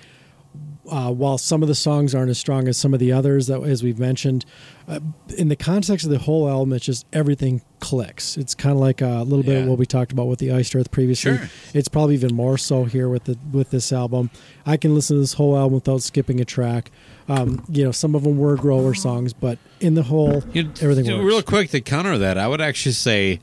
[0.89, 3.61] Uh, while some of the songs aren't as strong as some of the others, that
[3.63, 4.45] as we've mentioned,
[4.87, 4.99] uh,
[5.37, 8.37] in the context of the whole album, it's just everything clicks.
[8.37, 10.75] It's kind of like a little bit of what we talked about with the Iced
[10.75, 11.37] Earth previously.
[11.37, 11.49] Sure.
[11.73, 14.29] It's probably even more so here with the with this album.
[14.65, 16.91] I can listen to this whole album without skipping a track.
[17.27, 20.71] Um, you know, some of them were grower songs, but in the whole, You know,
[20.81, 21.23] everything works.
[21.23, 23.39] Real quick to counter that, I would actually say,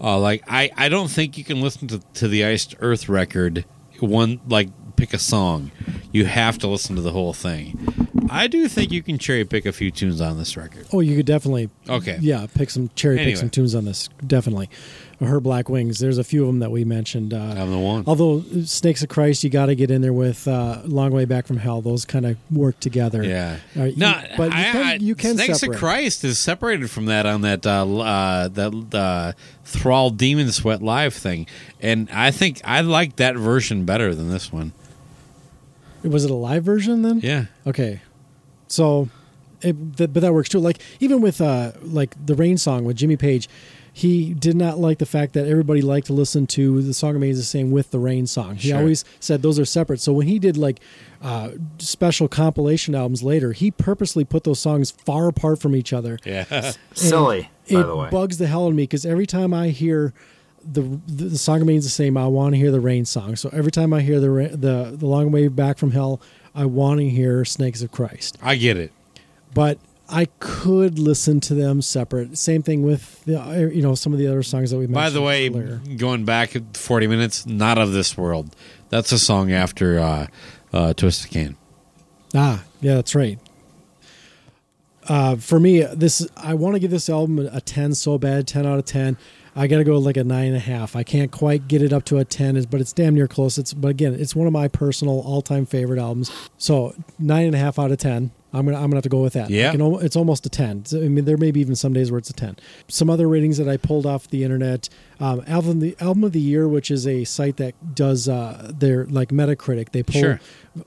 [0.00, 3.64] uh, like I, I don't think you can listen to, to the Iced Earth record
[4.00, 5.72] one like pick a song.
[6.12, 8.03] You have to listen to the whole thing.
[8.34, 10.86] I do think you can cherry pick a few tunes on this record.
[10.92, 11.70] Oh, you could definitely.
[11.88, 12.18] Okay.
[12.20, 13.30] Yeah, pick some cherry Anyway.
[13.32, 14.08] pick some tunes on this.
[14.26, 14.68] Definitely.
[15.20, 16.00] Her Black Wings.
[16.00, 17.32] There's a few of them that we mentioned.
[17.32, 18.04] Uh, I'm the one.
[18.06, 21.46] although Snakes of Christ, you got to get in there with uh, Long Way Back
[21.46, 21.80] from Hell.
[21.80, 23.22] Those kind of work together.
[23.22, 23.58] Yeah.
[23.76, 25.76] Uh, you- no, but you I, can, you can Snakes separate.
[25.76, 29.32] of Christ is separated from that on that uh, uh, that uh,
[29.64, 31.46] Thrall Demonsweatlive thing,
[31.80, 34.72] and I think I like that version better than this one.
[36.02, 37.20] Was it a live version then?
[37.20, 37.46] Yeah.
[37.66, 38.02] Okay.
[38.74, 39.08] So,
[39.62, 40.58] it, th- but that works too.
[40.58, 43.48] Like even with uh, like the Rain song with Jimmy Page,
[43.96, 47.36] he did not like the fact that everybody liked to listen to the song remains
[47.38, 48.56] the same with the Rain song.
[48.56, 48.78] He Sure.
[48.78, 50.00] always said those are separate.
[50.00, 50.80] So when he did like
[51.22, 56.18] uh, special compilation albums later, he purposely put those songs far apart from each other.
[56.24, 56.72] Yeah.
[56.94, 58.10] Silly, it the way.
[58.10, 60.12] bugs the hell out of me because every time I hear
[60.66, 63.36] the, the the song remains the same, I want to hear the rain song.
[63.36, 66.20] So every time I hear the Ra- the the long way back from hell,
[66.54, 68.38] I want to hear Snakes of Christ.
[68.42, 68.92] I get it.
[69.52, 69.78] But
[70.08, 72.36] I could listen to them separate.
[72.36, 74.94] Same thing with the you know some of the other songs that we mentioned.
[74.94, 75.80] By the way, earlier.
[75.96, 78.54] going back 40 minutes, not of this world.
[78.90, 80.26] That's a song after uh,
[80.72, 81.56] uh, Twist of Cain.
[82.34, 83.38] Ah, yeah, that's right.
[85.08, 88.66] Uh, for me, this I want to give this album a ten so bad, ten
[88.66, 89.16] out of ten.
[89.56, 90.96] I got to go like a nine and a half.
[90.96, 93.56] I can't quite get it up to a ten, but it's damn near close.
[93.58, 96.30] It's but again, it's one of my personal all time favorite albums.
[96.58, 98.32] So nine and a half out of ten.
[98.52, 99.50] I'm gonna I'm gonna have to go with that.
[99.50, 99.72] Yeah.
[99.72, 100.84] Can it's almost a ten.
[100.92, 102.56] I mean, there may be even some days where it's a ten.
[102.88, 104.88] Some other ratings that I pulled off the internet.
[105.18, 109.06] Um, album the album of the year, which is a site that does uh, their
[109.06, 109.90] like Metacritic.
[109.90, 110.40] They pull Sure.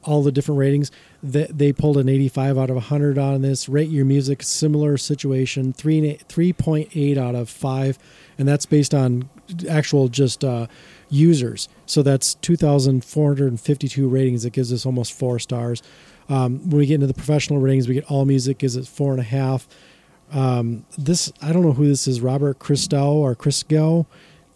[0.04, 0.92] all the different ratings.
[1.24, 3.68] They, they pulled an 85 out of 100 on this.
[3.68, 6.00] Rate your music, similar situation, three
[6.30, 7.98] 3.8 out of five,
[8.38, 9.30] and that's based on
[9.70, 10.68] actual just uh,
[11.10, 11.70] users.
[11.86, 14.46] So that's 2,452 ratings.
[14.46, 15.82] It gives us almost four stars.
[16.30, 19.12] Um, when we get into the professional ratings, we get all music gives it four
[19.12, 19.68] and a half.
[20.32, 24.06] Um, this I don't know who this is, Robert Christo or Chrisgo.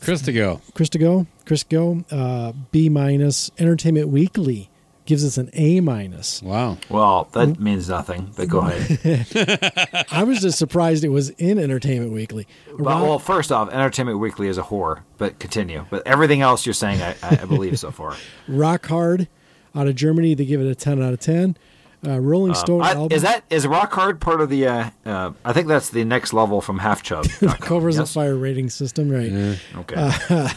[0.02, 0.60] Christigo.
[0.74, 3.52] Christigo, Christigo, uh, B minus.
[3.60, 4.71] Entertainment Weekly
[5.06, 6.42] gives us an A minus.
[6.44, 6.78] Wow.
[6.90, 10.06] Well, that means nothing, but go ahead.
[10.12, 12.48] I was just surprised it was in Entertainment Weekly.
[12.78, 15.86] Well, well, first off, Entertainment Weekly is a whore, but continue.
[15.90, 18.16] But everything else you're saying, I, I believe so far.
[18.48, 19.28] Rock Hard
[19.76, 21.58] out of Germany, they give it a 10 out of 10.
[22.06, 23.16] Uh, Rolling Stone Um, I- album.
[23.16, 24.66] is that is Rock Hard part of the?
[24.68, 27.26] Uh, uh, I think that's the next level from Half Chub.
[27.60, 28.08] Covers yes?
[28.10, 29.60] the Fire rating system, right?
[29.76, 30.48] Okay.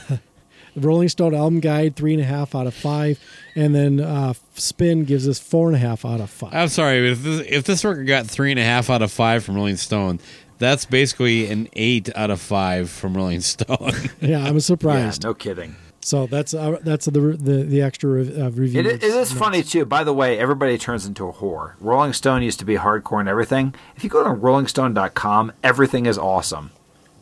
[0.75, 3.19] The Rolling Stone album guide, three and a half out of five.
[3.55, 6.53] And then uh, Spin gives us four and a half out of five.
[6.55, 9.45] I'm sorry, if this, if this record got three and a half out of five
[9.45, 10.19] from Rolling Stone,
[10.59, 13.93] that's basically an eight out of five from Rolling Stone.
[14.21, 14.99] yeah, I'm surprised.
[14.99, 15.23] yeah, surprised.
[15.25, 15.77] no kidding.
[16.01, 18.81] So that's uh, that's the the, the extra re- uh, review.
[18.81, 19.87] It, it is funny too.
[19.87, 21.75] By the way, everybody turns into a whore.
[21.81, 23.75] Rolling Stone used to be hardcore and everything.
[23.97, 26.73] If you go to RollingStone.com, everything is awesome.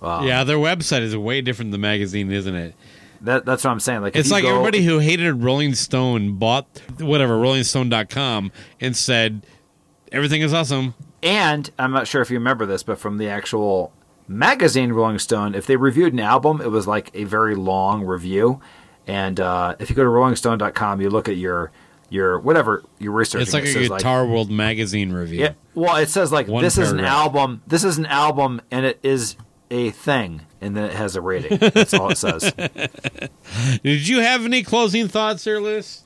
[0.02, 2.74] yeah, their website is way different than the magazine, isn't it?
[3.22, 4.02] That, that's what I'm saying.
[4.02, 6.66] Like It's like go- everybody who hated Rolling Stone bought
[6.98, 9.46] whatever RollingStone.com and said
[10.10, 10.94] everything is awesome.
[11.22, 13.92] And I'm not sure if you remember this, but from the actual
[14.26, 18.60] magazine Rolling Stone, if they reviewed an album, it was like a very long review.
[19.06, 21.70] And uh, if you go to RollingStone.com, you look at your
[22.08, 23.42] your whatever you're researching.
[23.42, 25.40] It's like it a Guitar World magazine review.
[25.40, 27.62] Yeah, well, it says like One this is an album.
[27.66, 29.36] This is an album, and it is
[29.72, 31.56] a thing, and then it has a rating.
[31.74, 32.52] That's all it says.
[33.82, 36.02] Did you have any closing thoughts there, Liz?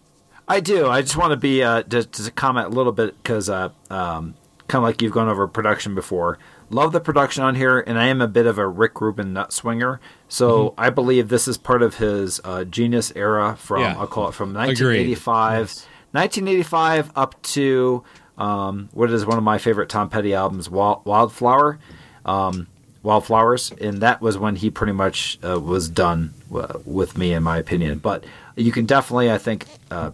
[0.49, 0.87] I do.
[0.87, 4.35] I just want to be uh, just, to comment a little bit because uh, um,
[4.69, 6.39] kind of like you've gone over production before.
[6.71, 9.53] Love the production on here, and I am a bit of a Rick Rubin nut
[9.53, 10.01] swinger.
[10.29, 13.97] So I believe this is part of his uh, genius era from Yeah.
[13.99, 14.69] I'll call it from Agreed.
[14.69, 15.87] 1985, Yes.
[16.13, 18.03] 1985 up to
[18.39, 21.79] um, what is one of my favorite Tom Petty albums, Wild, Wildflower,
[22.25, 22.67] um,
[23.07, 27.43] Wildflowers, and that was when he pretty much uh, was done uh, with me, in
[27.43, 27.99] my opinion.
[27.99, 28.25] But
[28.57, 29.65] you can definitely, I think.
[29.91, 30.11] Uh,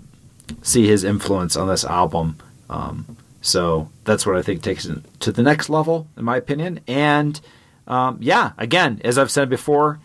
[0.62, 2.36] see his influence on this album.
[2.68, 6.80] Um, so that's what I think takes it to the next level, in my opinion.
[6.86, 7.40] And
[7.86, 10.00] um, yeah, again, as I've said before,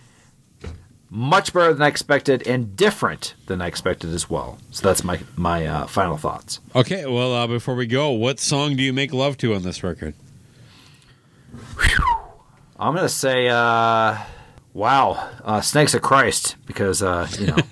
[1.10, 4.58] much better than I expected and different than I expected as well.
[4.72, 6.60] So that's my my uh, final thoughts.
[6.76, 9.84] Okay, well, uh, before we go, what song do you make love to on this
[9.84, 10.16] record?
[12.80, 14.18] I'm gonna say, uh,
[14.74, 17.58] wow, uh, Snakes of Christ, because uh, you know,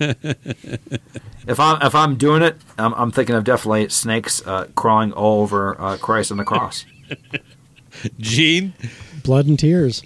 [1.46, 5.42] if I'm if I'm doing it, I'm, I'm thinking of definitely snakes uh, crawling all
[5.42, 6.84] over uh, Christ on the cross.
[8.18, 8.74] Gene?
[9.22, 10.02] Blood and Tears.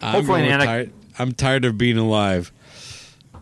[0.00, 2.52] I'm Hopefully going an with tired, I'm tired of being alive.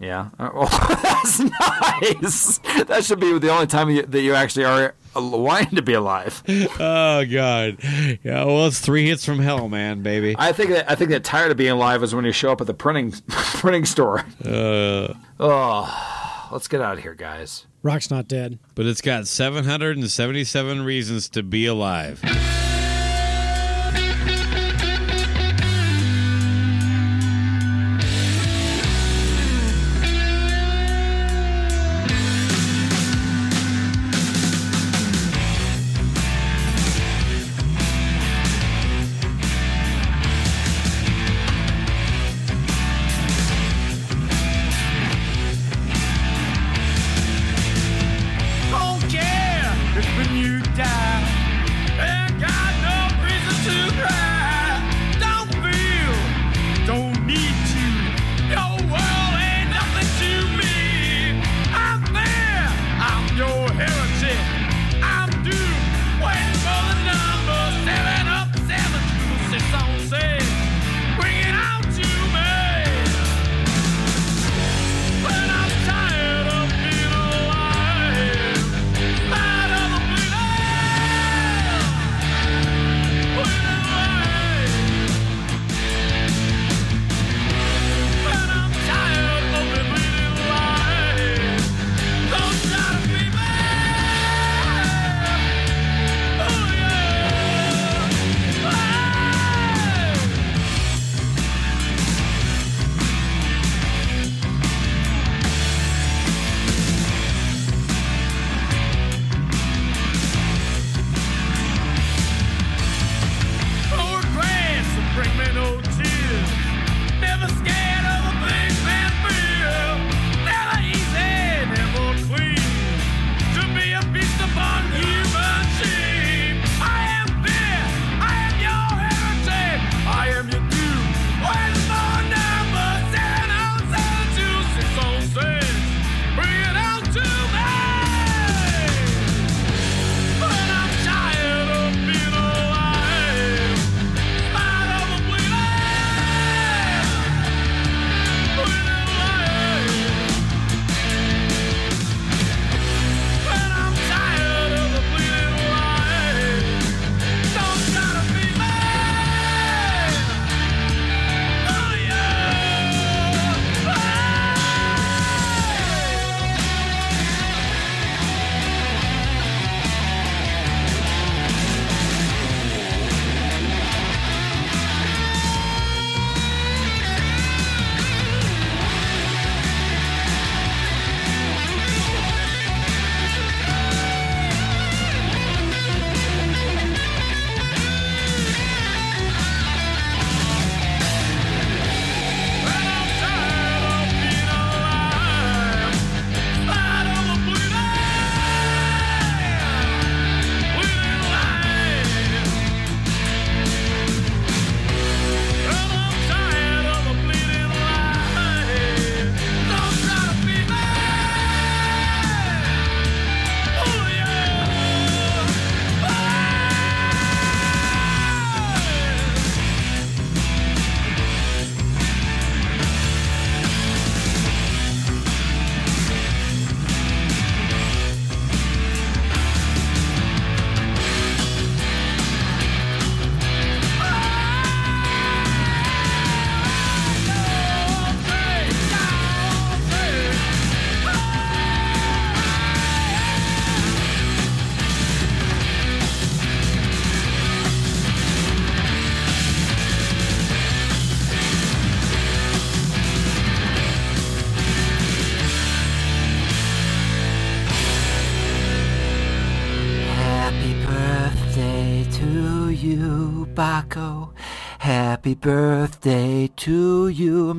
[0.01, 0.29] Yeah.
[0.39, 0.67] Uh,
[1.03, 2.59] that's nice.
[2.85, 6.43] That should be the only time you, that you actually are wanting to be alive.
[6.79, 7.79] Oh God!
[8.23, 10.35] Yeah, well, it's three hits from hell, man, baby.
[10.39, 12.61] I think that I think that tired of being alive is when you show up
[12.61, 14.25] at the printing printing store.
[14.45, 17.67] Uh, Oh, let's get out of here, guys.
[17.83, 18.59] Rock's not dead.
[18.75, 22.21] but it's got 777 reasons to be alive.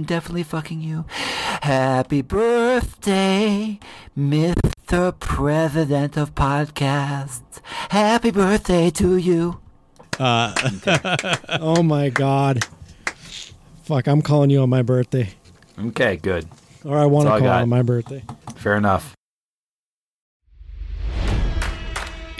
[0.07, 1.05] Definitely fucking you.
[1.61, 3.79] Happy birthday,
[4.17, 5.19] Mr.
[5.19, 7.61] President of Podcasts.
[7.89, 9.59] Happy birthday to you.
[10.19, 10.55] Uh,
[11.59, 12.65] oh my god.
[13.83, 15.29] Fuck, I'm calling you on my birthday.
[15.77, 16.47] Okay, good.
[16.83, 18.23] Or I want to call on my birthday.
[18.55, 19.13] Fair enough.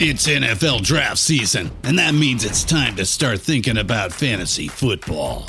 [0.00, 5.48] It's NFL draft season, and that means it's time to start thinking about fantasy football.